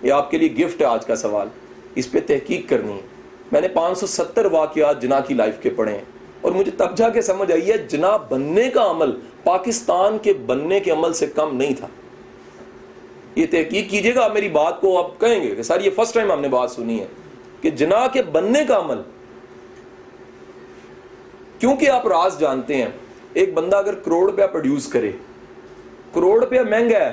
[0.03, 1.49] یہ آپ کے لیے گفٹ ہے آج کا سوال۔
[1.95, 3.01] اس پہ تحقیق کرنی ہے۔
[3.53, 6.05] میں نے پانچ سو ستر واقعات جنا کی لائف کے پڑھے ہیں
[6.41, 9.11] اور مجھے تب جا کے سمجھ آئی ہے جنا بننے کا عمل
[9.45, 11.87] پاکستان کے بننے کے عمل سے کم نہیں تھا۔
[13.35, 16.15] یہ تحقیق کیجیے گا آپ میری بات کو، آپ کہیں گے کہ سر یہ فرسٹ
[16.15, 17.07] ٹائم ہم نے بات سنی ہے
[17.61, 19.03] کہ جنا کے بننے کا عمل،
[21.59, 22.89] کیونکہ آپ راز جانتے ہیں
[23.39, 25.13] ایک بندہ اگر کروڑ روپیہ پروڈیوس کرے،
[26.15, 27.13] کروڑ روپیہ مہنگا ہے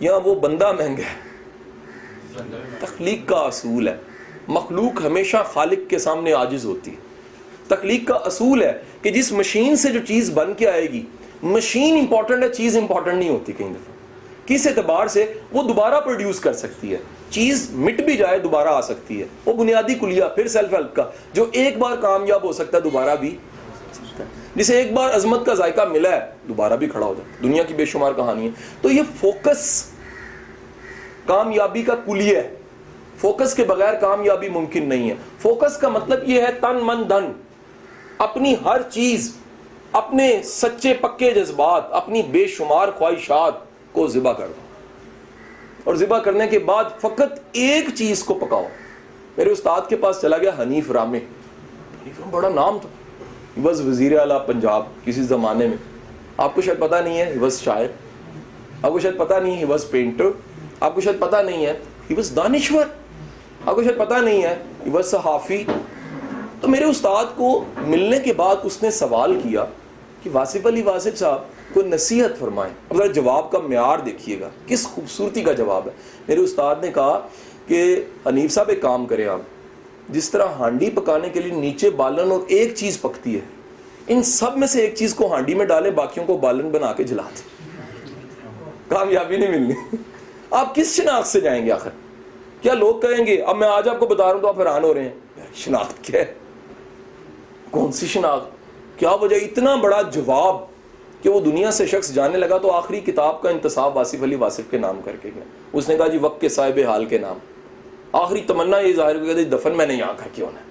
[0.00, 1.32] یا وہ بندہ مہنگا ہے؟
[2.80, 3.96] تخلیق کا اصول ہے۔
[4.48, 6.96] مخلوق ہمیشہ خالق کے سامنے عاجز ہوتی ہے۔
[7.68, 11.02] تخلیق کا اصول ہے کہ جس مشین سے جو چیز بن کے آئے گی،
[11.42, 13.94] مشین امپورٹنٹ ہے، چیز امپورٹنٹ نہیں ہوتی کہیں دفعہ۔
[14.48, 16.98] کس اعتبار سے؟ وہ دوبارہ پروڈیوس کر سکتی ہے۔
[17.30, 21.10] چیز مٹ بھی جائے، دوبارہ آ سکتی ہے۔ وہ بنیادی کلیا پھر سیلف ہیلپ کا۔
[21.32, 23.36] جو ایک بار کامیاب ہو سکتا ہے، دوبارہ بھی۔
[23.92, 27.36] سکتا ہے جسے ایک بار عظمت کا ذائقہ ملا ہے، دوبارہ بھی کھڑا ہو جاتا
[27.42, 29.90] دنیا کی بے شمار کہانی ہے۔ تو یہ فوکس
[31.26, 32.54] کامیابی کا کلیہ ہے۔
[33.18, 37.32] فوکس کے بغیر کامیابی ممکن نہیں ہے۔ فوکس کا مطلب یہ ہے تن من دھن۔
[38.18, 39.36] اپنی ہر چیز،
[39.92, 43.54] اپنے سچے پکے جذبات، اپنی بے شمار خواہشات
[43.92, 44.62] کو ذبح کر دو
[45.84, 48.68] اور ذبح کرنے کے بعد فقط ایک چیز کو پکاؤ۔
[49.36, 52.88] میرے استاد کے پاس چلا گیا حنیف رامے۔ حنیف رام بڑا نام تھا۔
[53.62, 55.76] بس وزیر اعلیٰ پنجاب کسی زمانے میں،
[56.36, 57.84] آپ کو شاید پتا نہیں ہے بس شاعر۔
[58.82, 60.24] آپ کو شاید پتا نہیں ہے بس پینٹر
[60.80, 61.72] آپ کو شاید پتا نہیں ہے
[62.10, 62.84] ہی بس دانشور۔
[63.66, 64.56] آپ کو شاید پتا نہیں ہے
[64.90, 65.64] بس صحافی۔
[66.60, 69.64] تو میرے استاد کو ملنے کے بعد اس نے سوال کیا
[70.22, 71.38] کہ واصف علی واصف صاحب
[71.74, 75.92] کوئی نصیحت فرمائیں۔ اب ذرا جواب کا معیار دیکھیے گا، کس خوبصورتی کا جواب ہے۔
[76.28, 77.28] میرے استاد نے کہا
[77.66, 79.40] کہ حنیف صاحب ایک کام کریں آپ۔
[80.08, 83.40] جس طرح ہانڈی پکانے کے لیے نیچے بالن اور ایک چیز پکتی ہے،
[84.08, 87.04] ان سب میں سے ایک چیز کو ہانڈی میں ڈالیں، باقیوں کو بالن بنا کے
[87.04, 87.52] جلا دیں۔
[88.88, 89.96] کامیابی نہیں ملنی۔
[90.50, 91.90] آپ کس شناخت سے جائیں گے آخر؟
[92.62, 94.84] کیا لوگ کہیں گے، اب میں آج آپ کو بتا رہا ہوں تو آپ حیران
[94.84, 95.10] ہو رہے ہیں۔
[95.54, 96.34] شناخت کیا ہے؟
[97.70, 98.50] کون سی شناخت؟
[98.98, 100.56] کیا وجہ؟ اتنا بڑا جواب
[101.22, 104.70] کہ وہ دنیا سے شخص جانے لگا تو آخری کتاب کا انتصاب واصف علی واصف
[104.70, 107.38] کے نام کر کے گیا۔ اس نے کہا جی وقت کے صاحب حال کے نام۔
[108.12, 110.64] آخری تمنا یہ ظاہر ہو گیا دفن میں نے یہاں کر کے ہونا ہے؟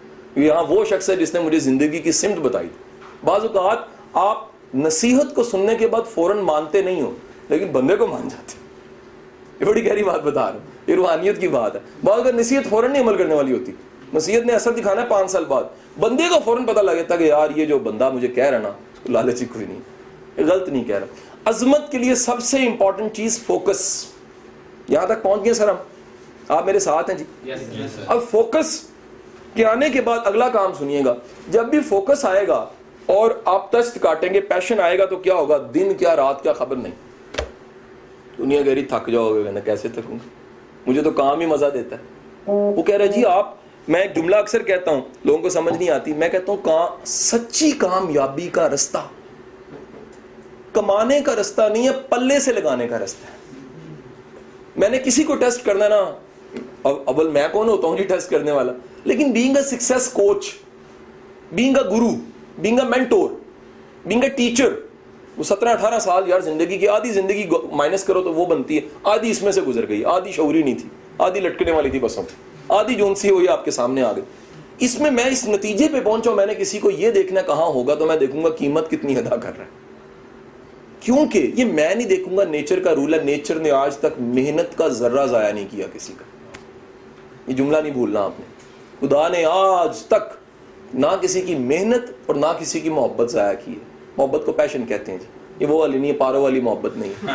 [0.46, 3.78] یہاں وہ شخص ہے جس نے مجھے زندگی کی سمت بتائی تھی۔ بعض اوقات
[4.14, 7.12] آپ نصیحت کو سننے کے بعد فوراً مانتے نہیں ہو
[7.50, 8.54] لیکن بندے کو مان جاتے
[9.60, 12.70] یہ بڑی گہری بات بتا رہا ہوں۔ یہ روحانیت کی بات ہے۔ بعض اگر نصیحت
[12.70, 13.72] فوراً نہیں عمل کرنے والی ہوتی۔
[14.14, 15.64] نصیحت نے اثر دکھانا ہے پانچ سال بعد۔
[16.00, 18.70] بندے کو فوراً پتہ لگے تھا کہ یار یہ جو بندہ مجھے کہہ رہا نا
[19.10, 19.80] لالچی کوئی نہیں۔
[20.38, 21.06] یہ غلط نہیں کہہ رہا۔
[21.46, 24.06] عظمت کے لیے سب سے امپورٹنٹ چیز فوکس۔
[24.88, 25.76] یہاں تک پہنچ گئے سر ہم۔
[26.52, 27.52] آپ میرے ساتھ ہیں جی؟
[28.08, 28.82] اب فوکس
[29.56, 31.14] کے آنے کے بعد اگلا کام سنیے گا۔
[31.48, 32.66] جب بھی فوکس آئے گا
[33.06, 36.54] اور آپ تست کاٹیں گے پیشن آئے گا تو کیا ہوگا؟ دن کیا رات کیا؟
[36.54, 36.92] خبر نہیں۔
[38.38, 40.18] دنیا گہری تھک جاؤ گے کیسے تھکوں؟
[40.88, 42.02] مجھے تو کام ہی مزہ دیتا ہے۔
[42.52, 43.56] وہ کہہ رہے جی آپ
[43.88, 47.72] میں ایک جملہ اکثر کہتا ہوں لوگوں کو سمجھ نہیں آتی۔ میں کہتا ہوں سچی
[47.72, 49.08] کامیابی کا رستہ۔
[50.74, 53.38] کمانے کا رستہ نہیں ہے پلے سے لگانے کا رستہ ہے۔
[54.76, 56.16] میں نے کسی کو ٹیسٹ کرنا نا
[56.82, 58.72] اول میں کون ہوتا ہوں جی ٹیسٹ کرنے والا؟
[59.06, 60.54] لیکن being a success coach
[61.52, 62.10] being a guru
[62.58, 63.30] being a mentor
[64.06, 64.74] being a teacher
[65.38, 68.82] وہ سترہ اٹھارہ سال یار زندگی کی آدھی زندگی مائنس کرو تو وہ بنتی ہے۔
[69.04, 72.24] آدھی اس میں سے گزر گئی، آدھی شعوری نہیں تھی، آدھی لٹکنے والی تھی بسوں
[72.70, 74.24] آدھی جون سی ہوئی آپ کے سامنے آ گئی
[74.80, 77.96] اس میں میں اس نتیجے پہ پہنچا میں نے کسی کو یہ دیکھنا کہاں ہوگا
[77.96, 79.70] تو میں دیکھوں گا قیمت کتنی ادا کر رہا ہے۔
[81.00, 84.78] کیونکہ یہ میں نہیں دیکھوں گا نیچر کا رول ہے۔ نیچر نے آج تک محنت
[84.78, 86.31] کا ذرہ ضائع نہیں کیا کسی کا۔
[87.52, 88.46] یہ جملہ نہیں بھولنا آپ نے۔
[89.00, 90.34] خدا نے آج تک
[90.94, 93.80] نہ کسی کی محنت اور نہ کسی کی محبت ضائع کی ہے۔
[94.18, 95.26] محبت کو پیشن کہتے ہیں جی۔
[95.60, 97.32] یہ وہ والی نہیں ہے پارو والی محبت نہیں ہے۔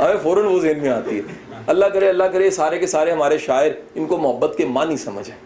[0.00, 1.22] ہمیں فوراً وہ ذہن میں آتی ہے۔
[1.66, 5.30] اللہ کرے اللہ کرے، سارے کے سارے ہمارے شاعر ان کو محبت کے معنی سمجھ
[5.30, 5.36] ہے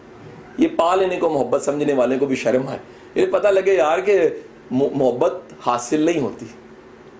[0.57, 2.77] یہ پا لینے کو محبت سمجھنے والے کو بھی شرم ہے
[3.15, 4.29] یہ پتہ لگے یار کہ
[4.71, 5.33] محبت
[5.67, 6.45] حاصل نہیں ہوتی۔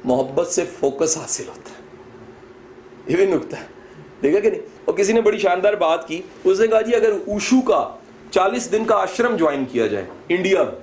[0.04, 1.84] محبت سے فوکس حاصل ہوتا ہے۔
[3.08, 3.81] یہ بھی نکتا ہے۔
[4.24, 7.12] دیکھا کہ نہیں؟ اور کسی نے بڑی شاندار بات کی، اس نے کہا جی اگر
[7.26, 7.90] اوشو کا
[8.32, 10.80] چالیس دن کا آشرم جوائن کیا جائے انڈیا میں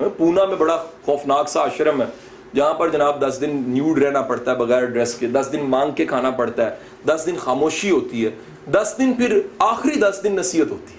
[0.00, 2.06] ہاں، پونا میں بڑا خوفناک سا آشرم ہے،
[2.54, 5.90] جہاں پر جناب دس دن نیوڈ رہنا پڑتا ہے، بغیر ڈریس کے، دس دن مانگ
[5.90, 6.76] کے کھانا پڑتا ہے،
[7.06, 8.30] دس دن خاموشی ہوتی ہے،
[8.70, 10.98] دس دن پھر آخری دس دن نصیحت ہوتی ہے۔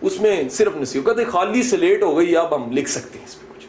[0.00, 3.26] اس میں صرف نصیحت، کہتے خالی سے لیٹ ہو گئی، اب ہم لکھ سکتے ہیں
[3.26, 3.66] اس پہ کچھ۔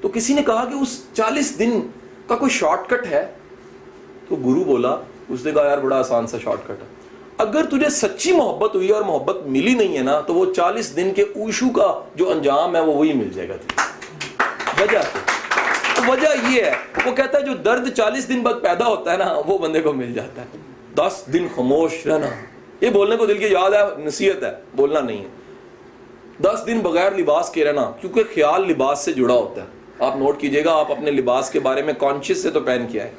[0.00, 1.80] تو کسی نے کہا کہ اس چالیس دن
[2.26, 3.26] کا کوئی شارٹ کٹ ہے؟
[4.28, 4.96] تو گرو بولا
[5.28, 6.86] اس نے کہا، یار، بڑا آسان سا شارٹ کٹ ہے.
[7.38, 11.12] اگر تجھے سچی محبت ہوئی اور محبت ملی نہیں ہے نا، تو وہ چالیس دن
[11.16, 13.54] کے اوشو کا جو انجام ہے، وہ وہی مل جائے گا
[14.80, 14.98] وجہ
[16.08, 16.72] وجہ یہ ہے،
[17.06, 19.92] وہ کہتا ہے، جو درد چالیس دن بعد پیدا ہوتا ہے نا، وہ بندے کو
[19.92, 20.46] مل جاتا ہے۔
[20.94, 22.26] دس دن خاموش رہنا۔
[22.80, 25.28] یہ بولنے کو دل کی یاد ہے، نصیحت ہے، بولنا نہیں ہے۔
[26.42, 29.66] دس دن بغیر لباس کے رہنا، کیونکہ خیال لباس سے جڑا ہوتا ہے۔
[29.98, 33.04] آپ نوٹ کیجیے گا، آپ اپنے لباس کے بارے میں کانشیس سے تو پہن کیا
[33.04, 33.10] ہے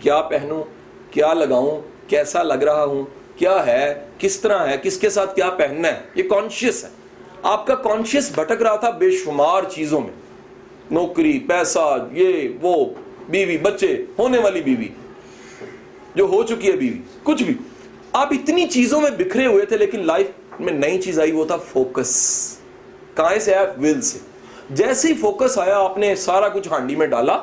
[0.00, 0.79] کیا پہنوں؟
[1.10, 3.04] کیا لگاؤں؟ کیسا لگ رہا ہوں؟
[3.36, 6.88] کیا ہے؟ کس طرح ہے؟ کس کے ساتھ کیا پہننا ہے؟ یہ کانشیس ہے۔
[7.42, 10.10] آپ کا کانشیس بھٹک رہا تھا بے شمار چیزوں میں۔
[10.90, 12.86] نوکری، پیسہ، یہ، وہ،
[13.28, 14.88] بیوی، بچے، ہونے والی بیوی۔
[16.14, 17.54] جو ہو چکی ہے بیوی۔ کچھ بھی۔
[18.12, 20.26] آپ اتنی چیزوں میں بکھرے ہوئے تھے، لیکن لائف
[20.60, 22.56] میں نئی چیز آئی، وہ تھا فوکس
[23.16, 24.18] کہاں سے آیا؟ ول سے۔
[24.70, 27.42] جیسے ہی فوکس آیا، آپ نے سارا کچھ ہانڈی میں ڈالا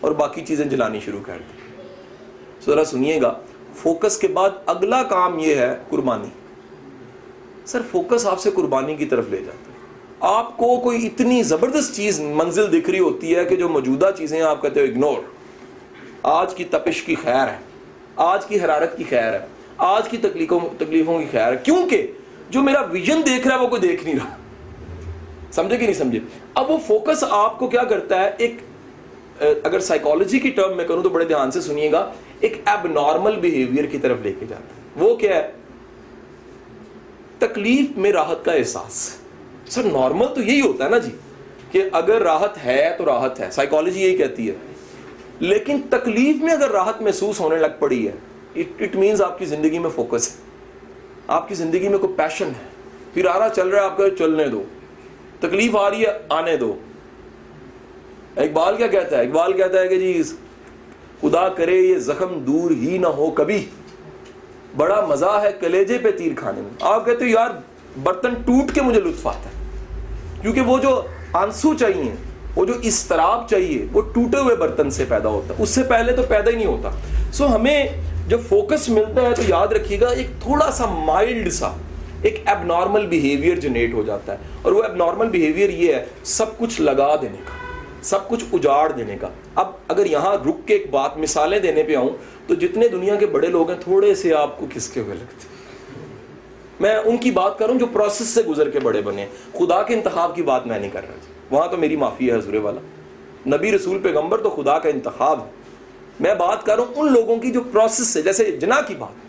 [0.00, 1.63] اور باقی چیزیں جلانی شروع کر دی۔
[2.66, 3.34] ذرا سنیے گا۔
[3.74, 6.28] فوکس کے بعد اگلا کام یہ ہے قربانی۔
[7.66, 9.74] سر، فوکس آپ سے قربانی کی طرف لے جاتا ہے۔
[10.20, 14.42] آپ کو کوئی اتنی زبردست چیز منزل دکھ رہی ہوتی ہے کہ جو موجودہ چیزیں
[14.42, 15.22] آپ کہتے ہو اگنور
[16.22, 17.56] آج کی تپش کی خیر ہے۔
[18.16, 19.38] آج کی حرارت کی خیر ہے۔
[19.78, 22.06] آج کی تکلیفوں تکلیفوں کی خیر ہے۔ کیونکہ
[22.50, 24.36] جو میرا ویژن دیکھ رہا ہے، وہ کوئی دیکھ نہیں رہا۔
[25.52, 26.18] سمجھے کہ نہیں سمجھے؟
[26.54, 28.56] اب وہ فوکس آپ کو کیا کرتا ہے؟ ایک،
[29.40, 33.36] اگر سائیکالوجی کی ٹرم میں کروں تو بڑے دھیان سے سنیے گا۔ ایک ایب نارمل
[33.40, 35.52] بہیویئر کی طرف لے کے جاتا ہے۔ وہ کیا ہے؟
[37.38, 39.16] تکلیف میں راحت کا احساس۔
[39.66, 41.10] سر نارمل تو یہی ہوتا ہے نا جی
[41.70, 44.54] کہ اگر راحت ہے تو راحت ہے سائیکالوجی یہی کہتی ہے۔
[45.40, 48.12] لیکن تکلیف میں اگر راحت محسوس ہونے لگ پڑی ہے
[48.80, 50.36] اٹ مینس آپ کی زندگی میں فوکس ہے۔
[51.26, 52.68] آپ کی زندگی میں کوئی پیشن ہے۔
[53.14, 54.62] پھر آ رہا چل رہا ہے، آپ کو چلنے دو۔
[55.40, 56.76] تکلیف آ رہی ہے، آنے دو۔
[58.36, 60.22] اقبال کیا کہتا ہے؟ اقبال کہتا ہے کہ جی
[61.22, 63.64] خدا کرے یہ زخم دور ہی نہ ہو کبھی۔
[64.76, 67.48] بڑا مزہ ہے کلیجے پہ تیر کھانے میں۔ آپ کہتے ہو یار،
[68.02, 69.64] برتن ٹوٹ کے مجھے لطف آتا ہے۔
[70.42, 72.12] کیونکہ وہ جو آنسو چاہیے،
[72.56, 76.12] وہ جو استراب چاہیے، وہ ٹوٹے ہوئے برتن سے پیدا ہوتا ہے۔ اس سے پہلے
[76.12, 76.90] تو پیدا ہی نہیں ہوتا۔
[77.32, 77.86] سو ہمیں
[78.28, 81.70] جب فوکس ملتا ہے تو یاد رکھیے گا، ایک تھوڑا سا مائلڈ سا،
[82.22, 86.04] ایک اب نارمل بہیویئر جنریٹ ہو جاتا ہے۔ اور وہ اب نارمل بہیویئر یہ ہے،
[86.24, 87.63] سب کچھ لگا دینے کا۔
[88.04, 91.96] سب کچھ اجاڑ دینے کا۔ اب اگر یہاں رک کے ایک بات مثالیں دینے پہ
[91.96, 92.10] آؤں
[92.46, 95.54] تو جتنے دنیا کے بڑے لوگ ہیں تھوڑے سے آپ کو کس کے ہوئے لگتے
[96.80, 100.36] میں ان کی بات کروں جو پروسیس سے گزر کے بڑے بنے۔ خدا کے انتخاب
[100.36, 102.80] کی بات میں نہیں کر رہا جی۔ وہاں تو میری معافی ہے حضور والا۔
[103.56, 105.50] نبی رسول پیغمبر تو خدا کا انتخاب ہے۔
[106.20, 109.26] میں بات کر رہا ہوں ان لوگوں کی جو پروسیس سے، جیسے جنا کی بات۔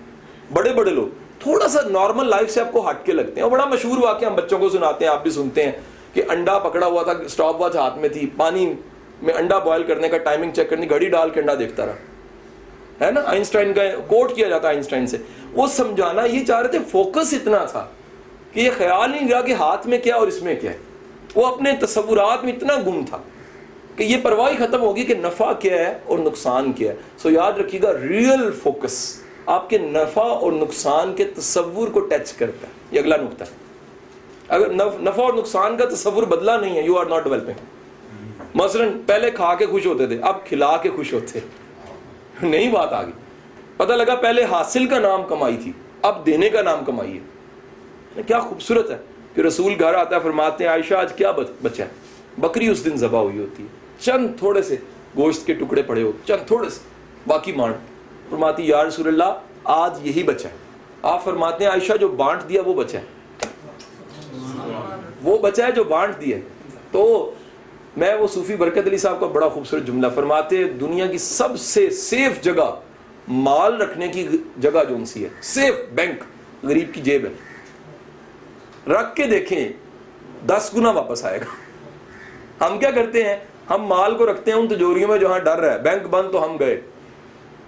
[0.53, 1.07] بڑے بڑے لوگ۔
[1.39, 4.27] تھوڑا سا نارمل لائف سے آپ کو ہٹ کے لگتے ہیں۔ اور بڑا مشہور واقعہ
[4.27, 5.71] ہم بچوں کو سناتے ہیں، آپ بھی سنتے ہیں۔
[6.15, 8.73] کہ انڈا پکڑا ہوا تھا اسٹاپ واچ ہاتھ میں تھی، پانی
[9.21, 13.11] میں انڈا بوائل کرنے کا ٹائمنگ چیک کرنی، گھڑی ڈال کے انڈا دیکھتا رہا۔ ہے
[13.11, 15.17] نا؟ آئنسٹائن کا کوٹ کیا جاتا ہے آئنسٹائن سے۔
[15.53, 17.85] وہ سمجھانا، یہ چاہ رہے تھے فوکس اتنا تھا
[18.53, 20.77] کہ یہ خیال نہیں رہا کہ ہاتھ میں کیا اور اس میں کیا ہے۔
[21.35, 23.17] وہ اپنے تصورات میں اتنا گم تھا
[23.95, 27.51] کہ یہ پرواہی ختم ہوگی کہ نفع کیا ہے اور نقصان کیا ہے۔ سو یاد
[27.51, 32.71] رکھیے گا ریئل فوکس آپ کے نفع اور نقصان کے تصور کو ٹچ کرتا ہے۔
[32.91, 33.64] یہ اگلا نقطہ ہے۔
[34.47, 34.69] اگر
[35.01, 37.65] نفع اور نقصان کا تصور بدلا نہیں ہے یو آر ناٹ ڈیولپنگ
[38.55, 41.39] مثلا پہلے کھا کے خوش ہوتے تھے، اب کھلا کے خوش ہوتے
[42.43, 43.11] نہیں بات آ گئی۔
[43.77, 48.23] پتہ لگا پہلے حاصل کا نام کمائی تھی، اب دینے کا نام کمائی ہے۔ یعنی
[48.23, 48.97] کیا خوبصورت ہے
[49.35, 51.89] کہ رسول گھر آتا ہے، فرماتے ہیں، عائشہ، آج کیا بچا ہے؟
[52.37, 53.67] بکری اس دن ذبح ہوئی ہوتی ہے۔
[53.99, 54.75] چند تھوڑے سے
[55.17, 56.79] گوشت کے ٹکڑے پڑے ہو، چند تھوڑے سے،
[57.27, 57.75] باقی مانٹ
[58.29, 60.55] فرماتی، یا رسول اللہ، آج یہی بچا ہے۔
[61.01, 63.14] آپ فرماتے ہیں، عائشہ جو بانٹ دیا وہ بچا ہے۔
[65.25, 66.37] وہ بچا ہے جو بانٹ دیا
[66.91, 67.33] تو
[67.97, 71.89] میں وہ صوفی برکت علی صاحب کا بڑا خوبصورت جملہ فرماتے دنیا کی سب سے
[71.89, 72.79] سیف جگہ
[73.27, 76.23] مال رکھنے کی جگہ جو سی ہے سیف بینک
[76.65, 77.55] غریب کی جیب ہے۔
[78.93, 79.69] رکھ کے دیکھیں،
[80.47, 81.45] دس گنا واپس آئے گا۔
[82.65, 83.37] ہم کیا کرتے ہیں؟
[83.69, 86.45] ہم مال کو رکھتے ہیں ان تجوریوں میں جہاں ڈر رہا ہے۔ بینک بند تو
[86.45, 86.81] ہم گئے۔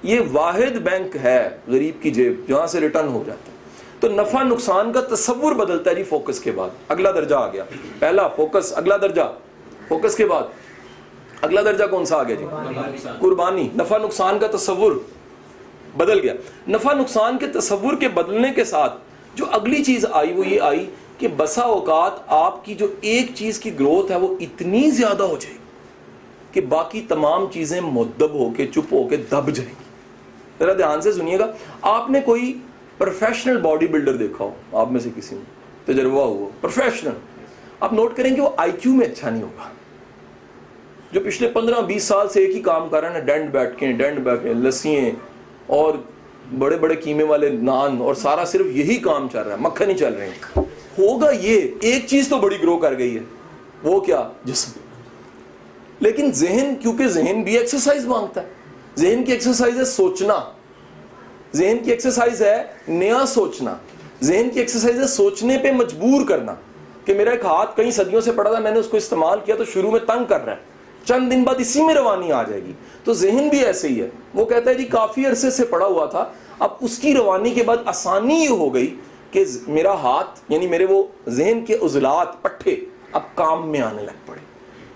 [0.04, 3.57] یہ واحد بینک ہے غریب کی جیب، جہاں سے ریٹرن ہو جاتا ہے۔
[4.00, 7.64] تو نفع نقصان کا تصور بدلتا ہے جی فوکس کے بعد۔ اگلا درجہ آ گیا۔
[8.00, 9.34] پہلا فوکس اگلا درجہ۔
[9.88, 10.44] فوکس کے بعد۔
[11.42, 12.46] اگلا درجہ کون سا آ گیا جی؟
[13.20, 14.92] قربانی۔ نفع نقصان کا تصور
[15.98, 16.34] بدل گیا۔
[16.68, 18.94] نفع نقصان کے تصور کے بدلنے کے ساتھ
[19.36, 23.60] جو اگلی چیز آئی وہ یہ آئی کہ بسا اوقات آپ کی جو ایک چیز
[23.60, 25.60] کی گروتھ ہے وہ اتنی زیادہ ہو جائے گی
[26.52, 29.84] کہ باقی تمام چیزیں مدب ہو کے، چپ ہو کے دب جائیں گی۔
[30.60, 32.60] ذرا دھیان سے سنیے گا۔ آپ نے کوئی
[32.98, 35.42] پروفیشنل باڈی بلڈر دیکھا ہو آپ میں سے کسی نے۔
[35.94, 37.12] تجربہ ہوا۔ پروفیشنل۔
[37.80, 39.70] آپ نوٹ کریں گے وہ آئی کیو میں اچھا نہیں ہوگا۔
[41.12, 43.92] جو پچھلے پندرہ، بیس سال سے ایک ہی کام کر رہے ہیں ڈینڈ بیٹھ کے
[43.92, 45.12] ڈینڈ بیٹھ کے لسییں
[45.68, 45.94] اور
[46.60, 49.98] بڑے بڑے قیمے والے نان اور سارا صرف یہی کام چل رہا ہے، مکھن ہی
[49.98, 50.60] چل رہے ہیں۔
[51.00, 53.24] ہوگا یہ، ایک چیز تو بڑی گرو کر گئی ہے،
[53.84, 54.72] وہ کیا؟ جسم۔
[56.00, 58.48] لیکن ذہن، کیونکہ ذہن بھی ایکسرسائز مانگتا ہے۔
[58.98, 60.40] ذہن کی ایکسرسائز ہے سوچنا۔
[61.58, 63.76] ذہن کی ایکسرسائز ہے نیا سوچنا۔
[64.24, 66.56] ذہن کی ایکسرسائز ہے سوچنے پہ مجبور کرنا۔
[67.06, 69.56] کہ میرا ایک ہاتھ کئی صدیوں سے پڑا تھا، میں نے اس کو استعمال کیا
[69.56, 70.58] تو شروع میں تنگ کر رہا ہے۔
[71.06, 72.72] چند دن بعد اسی میں روانی آ جائے گی۔
[73.04, 76.06] تو ذہن بھی ایسے ہی ہے۔ وہ کہتا ہے جی کافی عرصے سے پڑا ہوا
[76.06, 76.26] تھا،
[76.60, 78.96] اب اس کی روانی کے بعد آسانی یہ ہو گئی
[79.32, 82.76] کہ میرا ہاتھ یعنی میرے وہ ذہن کے عضلات، پٹھے
[83.12, 84.40] اب کام میں آنے لگ پڑے۔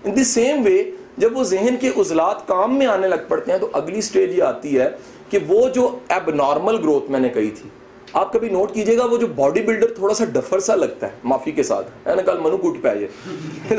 [0.04, 3.58] ان دی سیم وے جب وہ ذہن کے عضلات کام میں آنے لگ پڑتے ہیں
[3.58, 4.88] تو اگلی سٹیج یہ آتی ہے
[5.32, 7.70] کہ وہ جو ایب نارمل گروتھ میں نے کہی تھی،
[8.12, 11.12] آپ کبھی نوٹ کیجیے گا وہ جو باڈی بلڈر تھوڑا سا ڈفر سا لگتا ہے،
[11.24, 13.08] معافی کے ساتھ۔ میں نے کل منو کوٹ پہ آئیے۔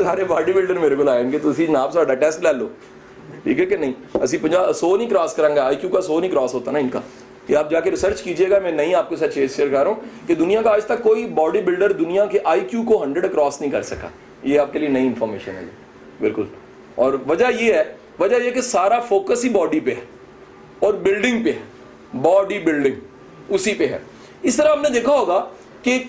[0.04, 2.68] سارے باڈی بلڈر میرے کو لائیں گے۔ تو اسی نام سا ٹیسٹ لے لو۔
[3.42, 6.20] ٹھیک ہے کہ نہیں؟ اسی پنجا سو نہیں کراس کریں گے آئی کیو کا سو
[6.20, 7.00] نہیں کراس ہوتا نا ان کا۔
[7.46, 9.86] کہ آپ جا کے ریسرچ کیجیے گا، میں نہیں آپ کے ساتھ شیئر کر رہا
[9.86, 13.32] ہوں کہ دنیا کا آج تک کوئی باڈی بلڈر دنیا کے آئی کیو کو ہنڈریڈ
[13.32, 14.08] کراس نہیں کر سکا۔
[14.42, 15.70] یہ آپ کے لیے نئی انفارمیشن ہے جی۔
[16.20, 16.42] بالکل۔
[16.94, 17.84] اور وجہ یہ ہے،
[18.18, 20.13] وجہ یہ کہ سارا فوکس ہی باڈی پہ ہے۔
[20.78, 21.74] اور بلڈنگ پہ ہے۔
[22.20, 22.94] باڈی بلڈنگ
[23.48, 23.98] اسی پہ ہے۔
[24.42, 25.44] اس طرح ہم نے دیکھا ہوگا
[25.82, 26.04] کہ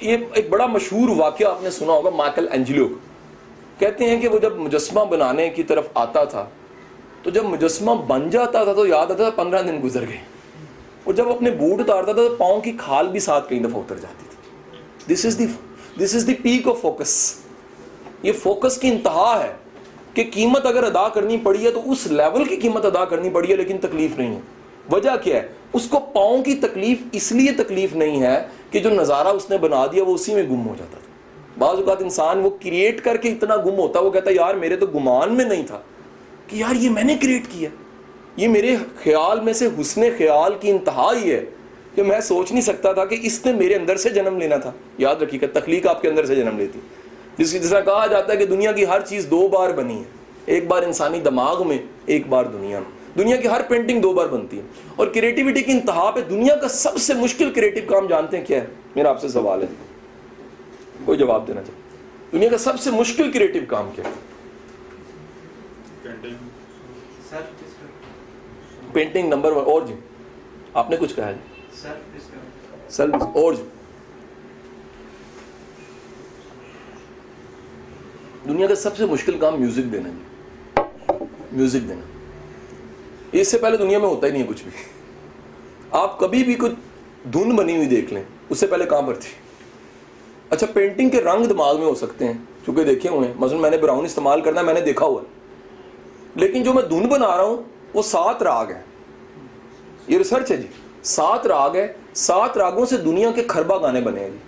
[0.00, 2.88] یہ ایک بڑا مشہور واقعہ آپ نے سنا ہوگا مائیکل اینجلو
[3.78, 6.48] کہتے ہیں کہ وہ جب مجسمہ بنانے کی طرف آتا تھا،
[7.22, 10.20] تو جب مجسمہ بن جاتا تھا تو یاد آتا تھا پندرہ دن گزر گئے۔
[11.04, 13.98] اور جب اپنے بوٹ اتارتا تھا تو پاؤں کی کھال بھی ساتھ کئی دفعہ اتر
[13.98, 15.46] جاتی تھی۔ This is the
[16.04, 17.40] this is the peak of focus
[18.22, 19.52] یہ فوکس کی انتہا ہے۔
[20.14, 23.50] کہ قیمت اگر ادا کرنی پڑی ہے تو اس لیول کی قیمت ادا کرنی پڑی
[23.50, 24.40] ہے، لیکن تکلیف نہیں ہے۔
[24.92, 28.90] وجہ کیا ہے؟ اس کو پاؤں کی تکلیف اس لیے تکلیف نہیں ہے کہ جو
[28.90, 31.10] نظارہ اس نے بنا دیا وہ اسی میں گم ہو جاتا تھا۔
[31.58, 34.76] بعض اوقات انسان وہ کریٹ کر کے اتنا گم ہوتا وہ کہتا ہے، یار، میرے
[34.76, 35.80] تو گمان میں نہیں تھا
[36.46, 37.68] کہ یار یہ میں نے کریٹ کیا
[38.36, 41.44] یہ میرے خیال میں سے حسن خیال کی انتہا ہی ہے
[41.94, 44.72] کہ میں سوچ نہیں سکتا تھا کہ اس نے میرے اندر سے جنم لینا تھا۔
[44.98, 46.78] یاد رکھیے گا تخلیق آپ کے اندر سے جنم لیتی۔
[47.40, 50.04] جس جس طرح کہا جاتا ہے کہ دنیا کی ہر چیز دو بار بنی ہے۔
[50.46, 54.26] ایک بار انسانی دماغ میں ایک بار دنیا میں۔ دنیا کی ہر پینٹنگ دو بار
[54.26, 54.62] بنتی ہے۔
[54.96, 58.60] اور کریٹیوٹی کی انتہا پہ دنیا کا سب سے مشکل کریٹو کام جانتے ہیں کیا
[58.60, 59.66] ہے؟ میرا آپ سے سوال ہے۔
[61.04, 61.78] کوئی جواب دینا چاہے
[62.32, 64.12] دنیا کا سب سے مشکل کریٹو کام کیا ہے؟
[68.92, 69.94] پینٹنگ نمبر ون اور جی
[70.74, 71.78] آپ نے کچھ کہا جی؟
[72.88, 73.62] سیلف اور جی۔
[78.50, 80.44] دنیا کا سب سے مشکل کام میوزک دینا جی
[81.52, 82.00] میوزک دینا۔
[83.32, 84.70] اس سے پہلے دنیا میں ہوتا ہی نہیں ہے کچھ بھی۔
[85.90, 86.72] آپ کبھی بھی کچھ
[87.32, 89.30] دھن بنی ہوئی دیکھ لیں، اس سے پہلے کہاں پر تھی۔
[90.50, 92.32] اچھا پینٹنگ کے رنگ دماغ میں ہو سکتے ہیں،
[92.66, 95.22] چونکہ دیکھے ہوئے ہیں۔ مثلا میں نے براؤن استعمال کرنا ہے، میں نے دیکھا ہوا
[95.22, 95.26] ہے۔
[96.34, 97.62] لیکن جو میں دھن بنا رہا ہوں،
[97.94, 98.82] وہ سات راگ ہے
[100.08, 100.66] یہ ریسرچ ہے جی۔
[101.02, 104.38] سات راگ ہے سات راگوں سے دنیا کے کھربا گانے بنے ہیں جی۔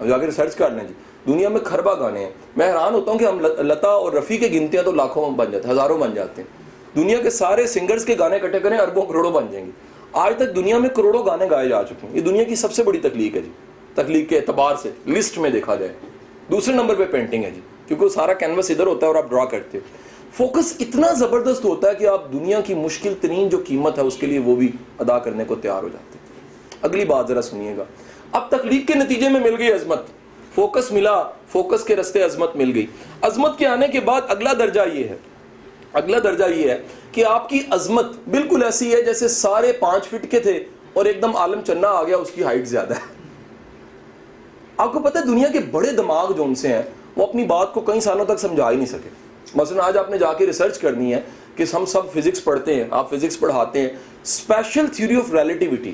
[0.00, 0.94] اب جا کے ریسرچ کر لیں جی۔
[1.32, 4.60] دنیا میں کھربا گانے ہیں۔ میں حیران ہوتا ہوں کہ ہم لتا اور رفیع کے
[4.60, 6.48] گنتے ہیں تو لاکھوں بن جاتے ہیں، ہزاروں بن جاتے ہیں۔
[6.96, 9.70] دنیا کے سارے سنگرز کے گانے کٹے کریں، اربوں کروڑوں بن جائیں گے۔
[10.12, 12.82] آج تک دنیا میں کروڑوں گانے گائے جا چکے ہیں۔ یہ دنیا کی سب سے
[12.82, 13.50] بڑی تکلیف ہے جی۔
[13.94, 15.92] تکلیف کے اعتبار سے لسٹ میں دیکھا جائے۔
[16.50, 19.30] دوسرے نمبر پہ پینٹنگ ہے جی۔ کیونکہ وہ سارا کینوس ادھر ہوتا ہے اور آپ
[19.30, 23.58] ڈرا کرتے ہو۔ فوکس اتنا زبردست ہوتا ہے کہ آپ دنیا کی مشکل ترین جو
[23.66, 26.40] قیمت ہے، اس کے لیے وہ بھی ادا کرنے کو تیار ہو جاتے ہیں۔
[26.82, 27.84] اگلی بات ذرا سنیے گا۔
[28.32, 30.02] اب تخلیق کے نتیجے میں مل گئی عظمت۔
[30.54, 32.86] فوکس ملا، فوکس کے رستے عظمت مل گئی۔
[33.22, 35.16] عظمت کے آنے کے بعد اگلا درجہ یہ ہے،
[35.92, 36.82] اگلا درجہ یہ ہے
[37.12, 41.22] کہ آپ کی عظمت بالکل ایسی ہے جیسے سارے پانچ فٹ کے تھے اور ایک
[41.22, 43.18] دم عالم چنا آ گیا، اس کی ہائٹ زیادہ ہے۔
[44.76, 46.82] آپ کو پتہ ہے دنیا کے بڑے دماغ جو ان سے ہیں،
[47.16, 49.08] وہ اپنی بات کو کئی سالوں تک سمجھا ہی نہیں سکے۔
[49.54, 51.20] مثلا آج آپ نے جا کے ریسرچ کرنی ہے
[51.56, 53.88] کہ ہم سب فزکس پڑھتے ہیں، آپ فزکس پڑھاتے ہیں۔
[54.22, 55.92] اسپیشل تھیوری آف ریلیٹیوٹی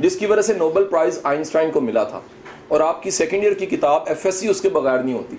[0.00, 2.20] جس کی وجہ سے نوبل پرائز آئنسٹائن کو ملا تھا۔
[2.68, 5.36] اور آپ کی سیکنڈ ایئر کی کتاب ایف ایس سی اس کے بغیر نہیں ہوتی۔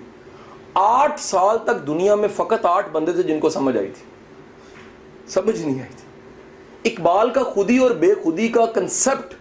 [0.74, 4.02] آٹھ سال تک دنیا میں فقط آٹھ بندے تھے جن کو سمجھ آئی تھی۔
[5.28, 6.10] سمجھ نہیں آئی تھی۔
[6.92, 9.34] اقبال کا خودی اور بے خودی کا کنسپٹ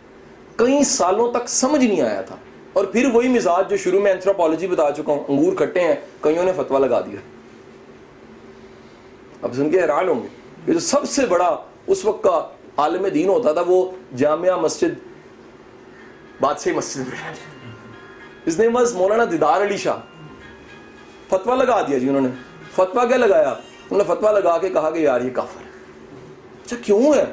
[0.56, 2.36] کئی سالوں تک سمجھ نہیں آیا تھا۔
[2.73, 6.43] اور پھر وہی مزاج جو شروع میں اینتھروپالوجی بتا چکا ہوں، انگور کھٹے ہیں، کئیوں
[6.43, 7.17] نے فتوا لگا دیا۔
[9.41, 10.28] اب سن کے حیران ہوں گے۔
[10.67, 12.47] یہ جو سب سے بڑا اس وقت کا
[12.78, 15.08] عالم دین ہوتا تھا، وہ جامعہ مسجد،
[16.41, 16.99] بادشاہ مسجد
[18.45, 19.97] اس نے بس مولانا دیدار علی شاہ
[21.30, 22.30] فتوا لگا دیا جی انہوں نے۔
[22.75, 23.49] فتوا کیا لگایا؟
[23.89, 25.69] انہوں نے فتوا لگا کے کہا کہ یار یہ کافر ہے۔
[26.65, 27.25] اچھا کیوں ہے؟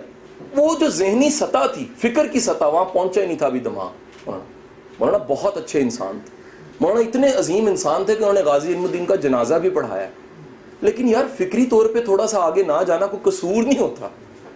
[0.57, 3.89] وہ جو ذہنی سطح تھی، فکر کی سطح، وہاں پہنچا ہی نہیں تھا ابھی دماغ۔
[4.27, 4.45] مولانا
[5.01, 6.37] مولانا بہت اچھے انسان تھے۔
[6.81, 10.09] مولانا اتنے عظیم انسان تھے کہ انہوں نے غازی علم الدین کا جنازہ بھی پڑھایا۔
[10.81, 14.09] لیکن یار، فکری طور پہ تھوڑا سا آگے نہ جانا کوئی قصور نہیں ہوتا۔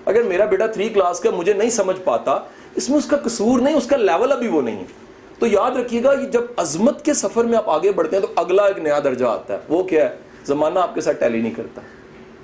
[0.04, 2.38] اگر میرا بیٹا تھری کلاس کا مجھے نہیں سمجھ پاتا،
[2.74, 5.09] اس میں اس کا قصور نہیں، اس کا لیول ابھی وہ نہیں ہے۔
[5.40, 8.62] تو یاد رکھیے گا جب عظمت کے سفر میں آپ آگے بڑھتے ہیں تو اگلا
[8.62, 11.80] ایک نیا درجہ آتا ہے۔ وہ کیا ہے؟ زمانہ آپ کے ساتھ ٹیلی نہیں کرتا۔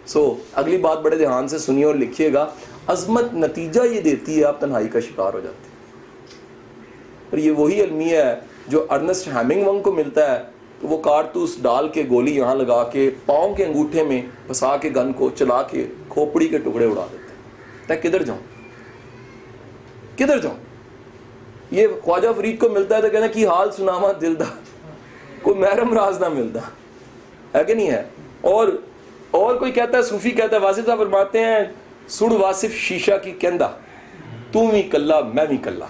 [0.06, 2.46] سو اگلی بات بڑے دھیان سے سنیے اور لکھیے گا۔
[2.86, 5.76] عظمت نتیجہ یہ دیتی ہے، آپ تنہائی کا شکار ہو جاتے ہیں۔
[7.30, 8.34] اور یہ وہی المیہ ہے
[8.68, 12.84] جو ارنسٹ ہیمنگ ونگ کو ملتا ہے۔ تو وہ کارتوس ڈال کے گولی یہاں لگا
[12.84, 17.06] کے پاؤں کے انگوٹھے میں پھنسا کے گن کو چلا کے کھوپڑی کے ٹکڑے اڑا
[17.12, 17.32] دیتے
[17.88, 18.38] میں کدھر جاؤں؟
[20.18, 20.65] کدھر جاؤں؟
[21.70, 24.44] یہ خواجہ فرید کو ملتا ہے تو کہنا کہ حال سناما دل دا،
[25.42, 26.60] کوئی محرم راز نہ ملتا۔
[27.58, 28.02] ہے کہ نہیں ہے؟
[28.40, 28.68] اور
[29.30, 31.60] اور کوئی کہتا ہے، صوفی کہتا ہے واصف صاحب فرماتے ہیں
[32.08, 33.66] سڑ واصف شیشہ کی کہندا،
[34.52, 35.86] تو بھی کلا، میں بھی کلا۔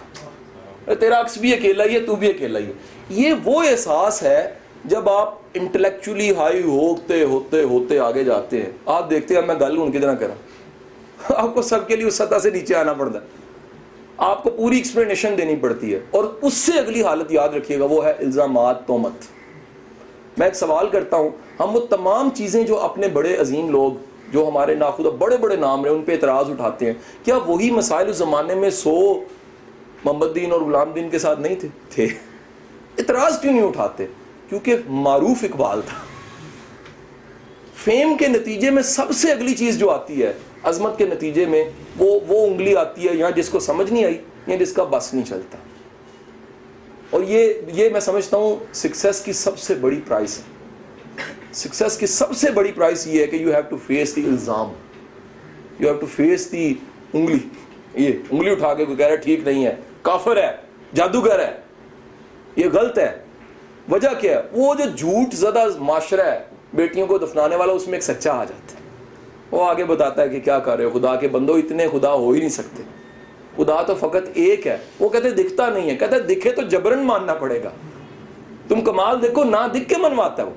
[0.95, 2.73] تیرا عکس بھی اکیلا ہی ہے، تو بھی اکیلا ہی ہے۔
[3.09, 9.11] یہ وہ احساس ہے جب آپ انٹلیکچولی ہائی ہوتے ہوتے ہوتے آگے جاتے ہیں۔ آپ
[9.11, 10.35] دیکھتے ہیں میں گل ان کی طرح کرا
[11.37, 13.25] آپ کو سب کے لیے اس سطح سے نیچے آنا پڑتا ہے۔
[14.19, 17.85] آپ کو پوری ایکسپلینیشن دینی پڑتی ہے اور اس سے اگلی حالت یاد رکھیے گا،
[17.85, 19.13] وہ ہے الزامات تومت۔
[20.39, 21.29] میں ایک سوال کرتا ہوں،
[21.61, 23.93] ہم وہ تمام چیزیں جو اپنے بڑے عظیم لوگ،
[24.33, 26.93] جو ہمارے ناخودہ بڑے بڑے نام رہے، ان پہ اعتراض اٹھاتے ہیں،
[27.25, 29.21] کیا وہی مسائل اس زمانے میں سو
[30.05, 32.05] محمد دین اور غلام دین کے ساتھ نہیں تھے؟ تھے۔
[32.99, 34.07] اعتراض کیوں نہیں اٹھاتے؟
[34.49, 35.97] کیونکہ معروف اقبال تھا۔
[37.75, 40.33] فیم کے نتیجے میں سب سے اگلی چیز جو آتی ہے
[40.67, 41.65] عظمت کے نتیجے میں
[41.97, 45.15] وہ وہ انگلی آتی ہے یہاں جس کو سمجھ نہیں آئی یا جس کا بس
[45.15, 45.59] نہیں چلتا۔
[47.11, 50.43] اور یہ یہ میں سمجھتا ہوں سکسیس کی سب سے بڑی پرائز ہے۔
[51.53, 54.73] سکسیس کی سب سے بڑی پرائز یہ ہے کہ you have to face the الزام
[55.81, 56.75] you have to face the
[57.13, 57.39] انگلی۔
[57.95, 60.57] یہ انگلی اٹھا کے کوئی کہہ رہا ٹھیک نہیں ہے۔ کافر ہے،
[60.95, 61.57] جادوگر ہے۔
[62.57, 63.19] یہ غلط ہے۔
[63.91, 66.39] وجہ کیا ہے؟ وہ جو جھوٹ زدہ معاشرہ ہے،
[66.75, 68.76] بیٹیوں کو دفنانے والا، اس میں ایک سچا آ جاتا ہے۔
[69.51, 72.31] وہ آگے بتاتا ہے کہ کیا کر رہے ہو؟ خدا کے بندو اتنے خدا ہو
[72.31, 72.83] ہی نہیں سکتے۔
[73.57, 77.35] خدا تو فقط ایک ہے۔ وہ کہتے دکھتا نہیں ہے۔ کہتے دکھے تو جبرن ماننا
[77.35, 77.71] پڑے گا۔
[78.69, 80.55] تم کمال دیکھو، نہ دکھ کے منواتا ہے وہ۔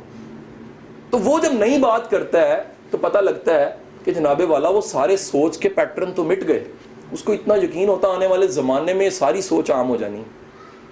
[1.10, 3.72] تو وہ جب نئی بات کرتا ہے تو پتہ لگتا ہے
[4.04, 6.64] کہ جناب والا وہ سارے سوچ کے پیٹرن تو مٹ گئے۔
[7.12, 10.24] اس کو اتنا یقین ہوتا آنے والے زمانے میں ساری سوچ عام ہو جانی ہے۔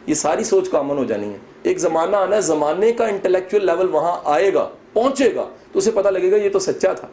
[0.07, 3.89] یہ ساری سوچ کامن ہو جانی ہے۔ ایک زمانہ آنا ہے، زمانے کا انٹلیکچوئل لیول
[3.89, 7.07] وہاں آئے گا، پہنچے گا۔ تو اسے پتہ لگے گا یہ تو سچا تھا۔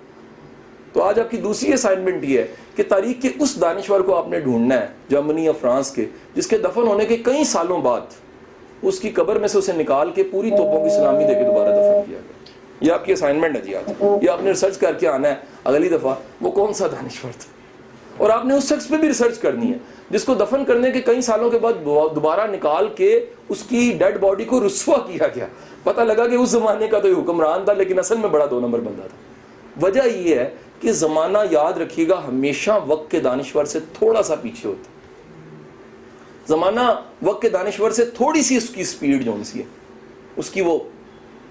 [0.95, 4.29] تو آج آپ کی دوسری اسائنمنٹ یہ ہے کہ تاریخ کے اس دانشور کو آپ
[4.29, 6.05] نے ڈھونڈنا ہے، جرمنی یا فرانس کے،
[6.35, 8.01] جس کے دفن ہونے کے کئی سالوں بعد
[8.83, 11.69] اس کی قبر میں سے اسے نکال کے پوری توپوں کی سلامی دے کے دوبارہ
[11.69, 12.19] دفن کیا گیا۔
[12.81, 15.35] یہ آپ کی اسائنمنٹ ہے جی آج۔ یہ آپ نے ریسرچ کر کے آنا ہے۔
[15.65, 17.53] اگلی دفعہ وہ کون سا دانشور تھا؟
[18.17, 19.79] اور آپ نے اس شخص پہ بھی ریسرچ کرنی ہے،
[20.11, 24.19] جس کو دفن کرنے کے کئی سالوں کے بعد دوبارہ نکال کے اس کی ڈیڈ
[24.19, 25.47] باڈی کو رسوا کیا گیا۔
[25.83, 28.61] پتہ لگا کہ اس زمانے کا تو یہ حکمران تھا، لیکن اصل میں بڑا دو
[28.61, 29.17] نمبر بندہ تھا۔
[29.83, 30.51] وجہ یہ ہے
[30.85, 34.91] کہ زمانہ یاد رکھیے گا، ہمیشہ وقت کے دانشور سے تھوڑا سا پیچھے ہوتا
[36.49, 36.81] زمانہ
[37.23, 39.65] وقت کے دانشور سے تھوڑی سی اس کی سپیڈ جو سی ہے،
[40.37, 40.79] اس کی وہ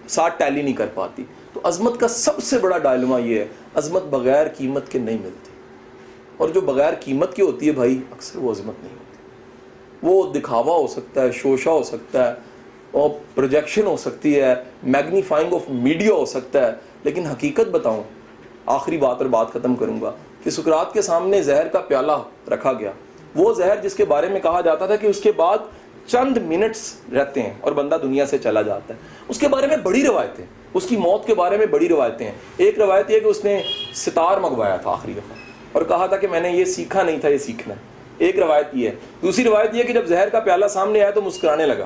[0.07, 1.23] ساتھ ٹیلی نہیں کر پاتی۔
[1.53, 5.51] تو عظمت کا سب سے بڑا ڈائلما یہ ہے، عظمت بغیر قیمت کے نہیں ملتی۔
[6.37, 9.17] اور جو بغیر قیمت کی ہوتی ہے بھائی، اکثر وہ عظمت نہیں ہوتی۔
[10.03, 12.35] وہ دکھاوا ہو سکتا ہے شوشہ ہو سکتا ہے،
[12.91, 16.71] اور پروجیکشن ہو سکتی ہے میگنیفائنگ آف میڈیا ہو سکتا ہے۔
[17.03, 18.03] لیکن حقیقت بتاؤں
[18.65, 20.11] آخری بات اور بات ختم کروں گا
[20.43, 22.91] کہ سکرات کے سامنے زہر کا پیالہ رکھا گیا۔
[23.35, 25.57] وہ زہر جس کے بارے میں کہا جاتا تھا کہ اس کے بعد
[26.07, 29.77] چند منٹس رہتے ہیں اور بندہ دنیا سے چلا جاتا ہے۔ اس کے بارے میں
[29.77, 33.25] بڑی روایتیں، اس کی موت کے بارے میں بڑی روایتیں ہیں۔ ایک روایت یہ کہ
[33.25, 33.61] اس نے
[33.93, 35.37] ستار منگوایا تھا آخری دفعہ
[35.71, 37.75] اور کہا تھا کہ میں نے یہ سیکھا نہیں تھا، یہ سیکھنا
[38.17, 41.21] ایک روایت یہ ہے۔ دوسری روایت یہ کہ جب زہر کا پیالہ سامنے آیا تو
[41.21, 41.85] مسکرانے لگا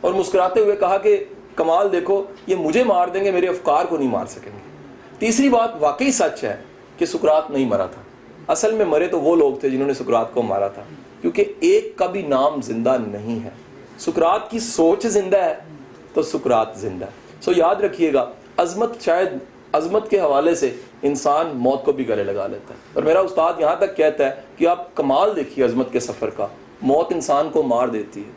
[0.00, 1.24] اور مسکراتے ہوئے کہا کہ،
[1.56, 4.67] کمال دیکھو، یہ مجھے مار دیں گے، میرے افکار کو نہیں مار سکیں گے۔
[5.18, 6.56] تیسری بات واقعی سچ ہے
[6.98, 8.02] کہ سکرات نہیں مرا تھا۔
[8.48, 10.82] اصل میں مرے تو وہ لوگ تھے جنہوں نے سکرات کو مارا تھا۔
[11.20, 13.50] کیونکہ ایک کا بھی نام زندہ نہیں ہے۔
[13.98, 15.54] سکرات کی سوچ زندہ ہے
[16.14, 17.10] تو سکرات زندہ ہے۔
[17.40, 19.28] سو یاد رکھیے گا، عظمت شاید
[19.72, 23.52] عظمت کے حوالے سے انسان موت کو بھی گلے لگا لیتا ہے۔ اور میرا استاد
[23.58, 26.46] یہاں تک کہتا ہے کہ آپ کمال دیکھیے عظمت کے سفر کا۔
[26.82, 28.30] موت انسان کو مار دیتی ہے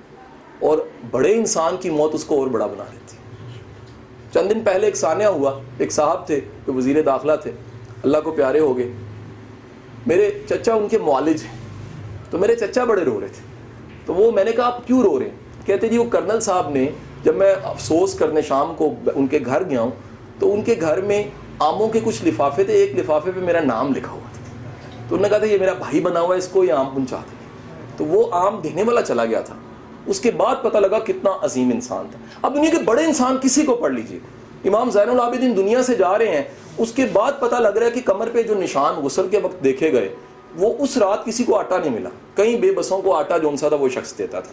[0.60, 0.78] اور
[1.12, 3.20] بڑے انسان کی موت اس کو اور بڑا بنا دیتی ہے۔
[4.34, 7.52] چند دن پہلے ایک سانیہ ہوا، ایک صاحب تھے جو وزیر داخلہ تھے۔
[8.04, 8.92] اللہ کو پیارے ہو گئے۔
[10.08, 11.58] میرے چچا ان کے معالج ہیں۔
[12.30, 13.42] تو میرے چچا بڑے رو رہے تھے۔
[14.06, 16.70] تو وہ میں نے کہا، آپ کیوں رو رہے ہیں؟ کہتے جی وہ کرنل صاحب
[16.70, 16.90] نے
[17.24, 19.92] جب میں افسوس کرنے شام کو ان کے گھر گیا ہوں،
[20.40, 21.24] تو ان کے گھر میں
[21.60, 24.42] آموں کے کچھ لفافے تھے۔ ایک لفافے پہ میرا نام لکھا ہوا تھا۔
[25.10, 26.90] تو انہوں نے کہا تھا، یہ میرا بھائی بنا ہوا ہے، اس کو یہ آم
[26.90, 27.48] پہنچا دیں
[27.98, 29.56] تو وہ آم دینے والا چلا گیا تھا۔
[30.06, 33.62] اس کے بعد پتہ لگا کتنا عظیم انسان تھا۔ اب دنیا کے بڑے انسان کسی
[33.62, 34.20] کو پڑھ لیجیے
[34.66, 36.43] امام زین العابدین دنیا سے جا رہے ہیں،
[36.78, 39.64] اس کے بعد پتہ لگ رہا ہے کہ کمر پہ جو نشان غسل کے وقت
[39.64, 40.10] دیکھے گئے،
[40.56, 43.70] وہ اس رات کسی کو آٹا نہیں ملا۔ کئی بے بسوں کو آٹا جون سا
[43.70, 44.52] تھا، وہ شخص دیتا تھا۔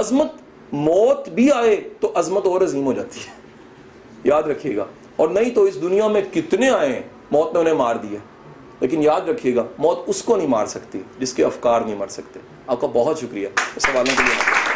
[0.00, 0.26] عظمت،
[0.72, 3.32] موت بھی آئے تو عظمت اور عظیم ہو جاتی ہے۔
[4.24, 4.84] یاد رکھیے گا۔
[5.16, 8.18] اور نہیں تو اس دنیا میں کتنے آئے ہیں، موت نے انہیں مار دیا۔
[8.80, 12.08] لیکن یاد رکھیے گا، موت اس کو نہیں مار سکتی جس کے افکار نہیں مر
[12.08, 13.48] سکتے۔ آپ کا بہت شکریہ۔
[13.78, 14.66] سوالوں کے لیے۔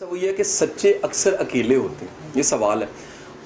[0.00, 2.86] وہ یہ کہ سچے اکثر اکیلے ہوتے ہیں۔ یہ سوال ہے۔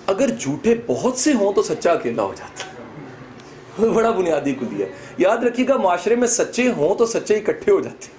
[0.07, 4.93] اگر جھوٹے بہت سے ہوں تو سچا اکیلا ہو جاتا ہے۔ بڑا بنیادی کلی ہے۔
[5.19, 8.17] یاد رکھیے گا، معاشرے میں سچے ہوں تو سچے اکٹھے ہو جاتے ہیں۔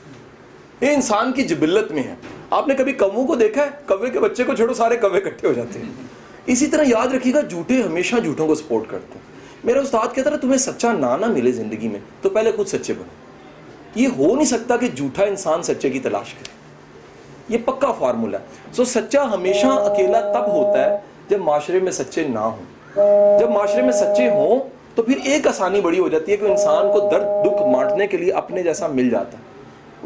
[0.82, 2.16] یہ انسان کی جبلت میں ہے۔
[2.50, 5.48] آپ نے کبھی کووں کو دیکھا ہے؟ کوے کے بچے کو چھوڑو، سارے کوے اکٹھے
[5.48, 6.17] ہو جاتے ہیں۔
[6.48, 10.32] اسی طرح یاد رکھیے گا، جھوٹے ہمیشہ جھوٹوں کو سپورٹ کرتے ہیں۔ میرا استاد کہتا
[10.32, 13.28] ہے تمہیں سچا نہ نہ ملے زندگی میں، تو پہلے خود سچے بنو۔
[13.96, 16.58] یہ ہو نہیں سکتا کہ جھوٹا انسان سچے کی تلاش کرے۔
[17.50, 20.98] یہ پکا فارمولا ہے۔ سو سچا ہمیشہ اکیلا تب ہوتا ہے
[21.30, 22.66] جب معاشرے میں سچے نہ ہوں۔
[23.40, 24.60] جب معاشرے میں سچے ہوں
[24.96, 28.18] تو پھر ایک آسانی بڑی ہو جاتی ہے کہ انسان کو درد، دکھ بانٹنے کے
[28.18, 29.47] لیے اپنے جیسا مل جاتا ہے۔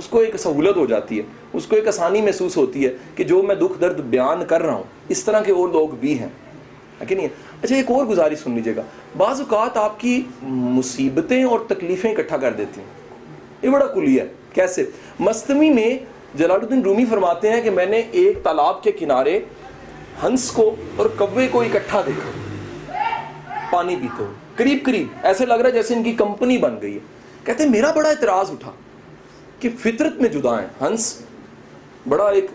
[0.01, 1.23] اس کو ایک سہولت ہو جاتی ہے،
[1.53, 4.73] اس کو ایک آسانی محسوس ہوتی ہے کہ جو میں دکھ درد بیان کر رہا
[4.73, 6.29] ہوں، اس طرح کے اور لوگ بھی ہیں۔
[7.07, 7.27] کہ نہیں؟
[7.63, 8.81] اچھا ایک اور گزارش سن لیجیے گا۔
[9.17, 12.87] بعض اوقات آپ کی مصیبتیں اور تکلیفیں اکٹھا کر دیتی ہیں۔
[13.61, 14.85] یہ بڑا کلیہ ہے۔ کیسے؟
[15.19, 15.97] مستمی میں
[16.35, 19.39] جلال الدین رومی فرماتے ہیں کہ میں نے ایک تالاب کے کنارے
[20.23, 22.31] ہنس کو اور کوے کو اکٹھا دیکھا۔
[23.71, 26.93] پانی پیتے ہو قریب قریب، ایسے لگ رہا ہے جیسے ان کی کمپنی بن گئی
[26.93, 26.99] ہے۔
[27.43, 28.71] کہتے ہیں، میرا بڑا اعتراض اٹھا۔
[29.61, 31.21] کہ فطرت میں جدا ہیں، ہنس۔
[32.09, 32.45] بڑا ایک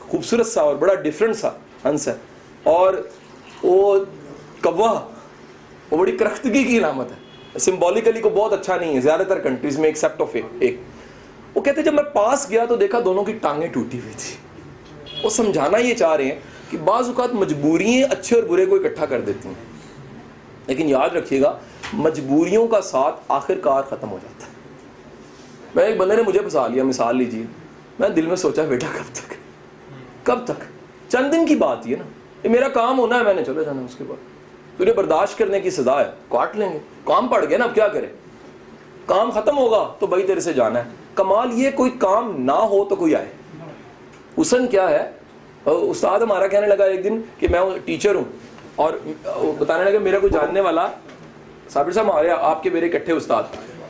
[0.00, 1.48] خوبصورت سا اور بڑا ڈفرنٹ سا
[1.84, 2.14] ہنس ہے۔
[2.62, 2.94] اور
[3.62, 4.04] وہ
[4.62, 5.08] کوا
[5.90, 7.16] وہ بڑی کرختگی کی علامت ہے۔
[7.58, 10.80] سمبولیکلی کو بہت اچھا نہیں ہے، زیادہ تر کنٹریز میں ایکسپٹ آف ایک۔
[11.54, 14.34] وہ کہتے جب میں پاس گیا تو دیکھا دونوں کی ٹانگیں ٹوٹی ہوئی تھی
[15.24, 16.40] وہ سمجھانا یہ چاہ رہے ہیں
[16.70, 19.64] کہ بعض اوقات مجبوریاں اچھے اور برے کو اکٹھا کر دیتی ہیں۔
[20.66, 21.58] لیکن یاد رکھیے گا،
[21.92, 24.57] مجبوریوں کا ساتھ آخر کار ختم ہو جاتا ہے۔
[25.74, 27.46] میں ایک بندے نے مجھے پھنسا لیا، مثال لیجیے
[27.98, 29.34] میں دل میں سوچا، بیٹا، کب تک؟
[30.26, 30.62] کب تک؟
[31.08, 32.04] چند دن کی بات یہ نا۔
[32.42, 34.38] یہ میرا کام ہونا ہے، میں نے چلے جانا اس کے بعد۔
[34.78, 37.88] تجھے برداشت کرنے کی سزا ہے، کاٹ لیں گے۔ کام پڑ گیا نا، اب کیا
[37.88, 38.06] کرے؟
[39.06, 42.84] کام ختم ہوگا تو بھائی تیرے سے جانا ہے۔ کمال، یہ کوئی کام نہ ہو
[42.84, 43.26] تو کوئی آئے۔
[44.40, 45.10] حسن کیا ہے؟
[45.64, 48.24] استاد ہمارا کہنے لگا ایک دن کہ میں ٹیچر ہوں
[48.76, 48.92] اور
[49.58, 50.88] بتانے لگا میرا کوئی جاننے والا،
[51.68, 53.42] صابر صاحب ہمارے آپ کے میرے اکٹھے استاد۔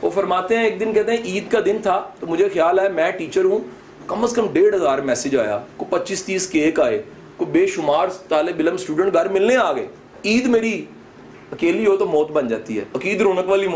[0.03, 2.89] وہ فرماتے ہیں، ایک دن کہتے ہیں، عید کا دن تھا، تو مجھے خیال ہے،
[2.89, 3.59] میں ٹیچر ہوں،
[4.07, 7.03] کم از کم ڈیڑھ ہزار میسج آیا کو پچیس تیس کیک آئے
[7.37, 9.87] کو بے شمار طالب علم اسٹوڈنٹ گھر ملنے آ گئے۔
[10.25, 10.85] عید میری
[11.53, 13.67] اکیلی ہو تو موت بن جاتی ہے، عقید رونق والی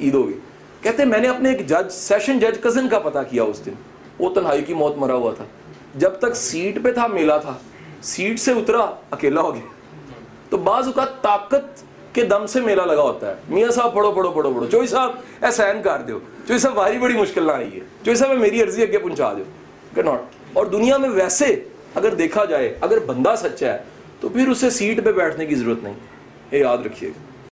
[0.00, 0.38] عید ہوگی۔
[0.82, 3.72] کہتے ہیں، میں نے اپنے ایک جج سیشن جج کزن کا پتہ کیا اس دن۔
[4.18, 5.44] وہ تنہائی کی موت مرا ہوا تھا۔
[5.94, 7.54] جب تک سیٹ پہ تھا، میلا تھا۔
[8.02, 9.66] سیٹ سے اترا، اکیلا ہو گیا۔
[10.50, 11.82] تو بعض اوقات طاقت
[12.12, 15.10] کے دم سے میلہ لگا ہوتا ہے۔ میاں صاحب، پڑھو پڑھو پڑھو پڑھو۔ چوئی صاحب
[15.42, 18.82] احسین کر دو چوئی صاحب بھاری بڑی مشکل نہ آئی ہے چوئی صاحب میری عرضی
[18.82, 19.42] اگے پہنچا دو
[19.94, 23.78] کہ ناٹ اور دنیا میں ویسے اگر دیکھا جائے، اگر بندہ سچا ہے،
[24.20, 25.94] تو پھر اسے سیٹ پہ بیٹھنے کی ضرورت نہیں۔
[26.50, 27.29] یہ یاد رکھیے۔ گا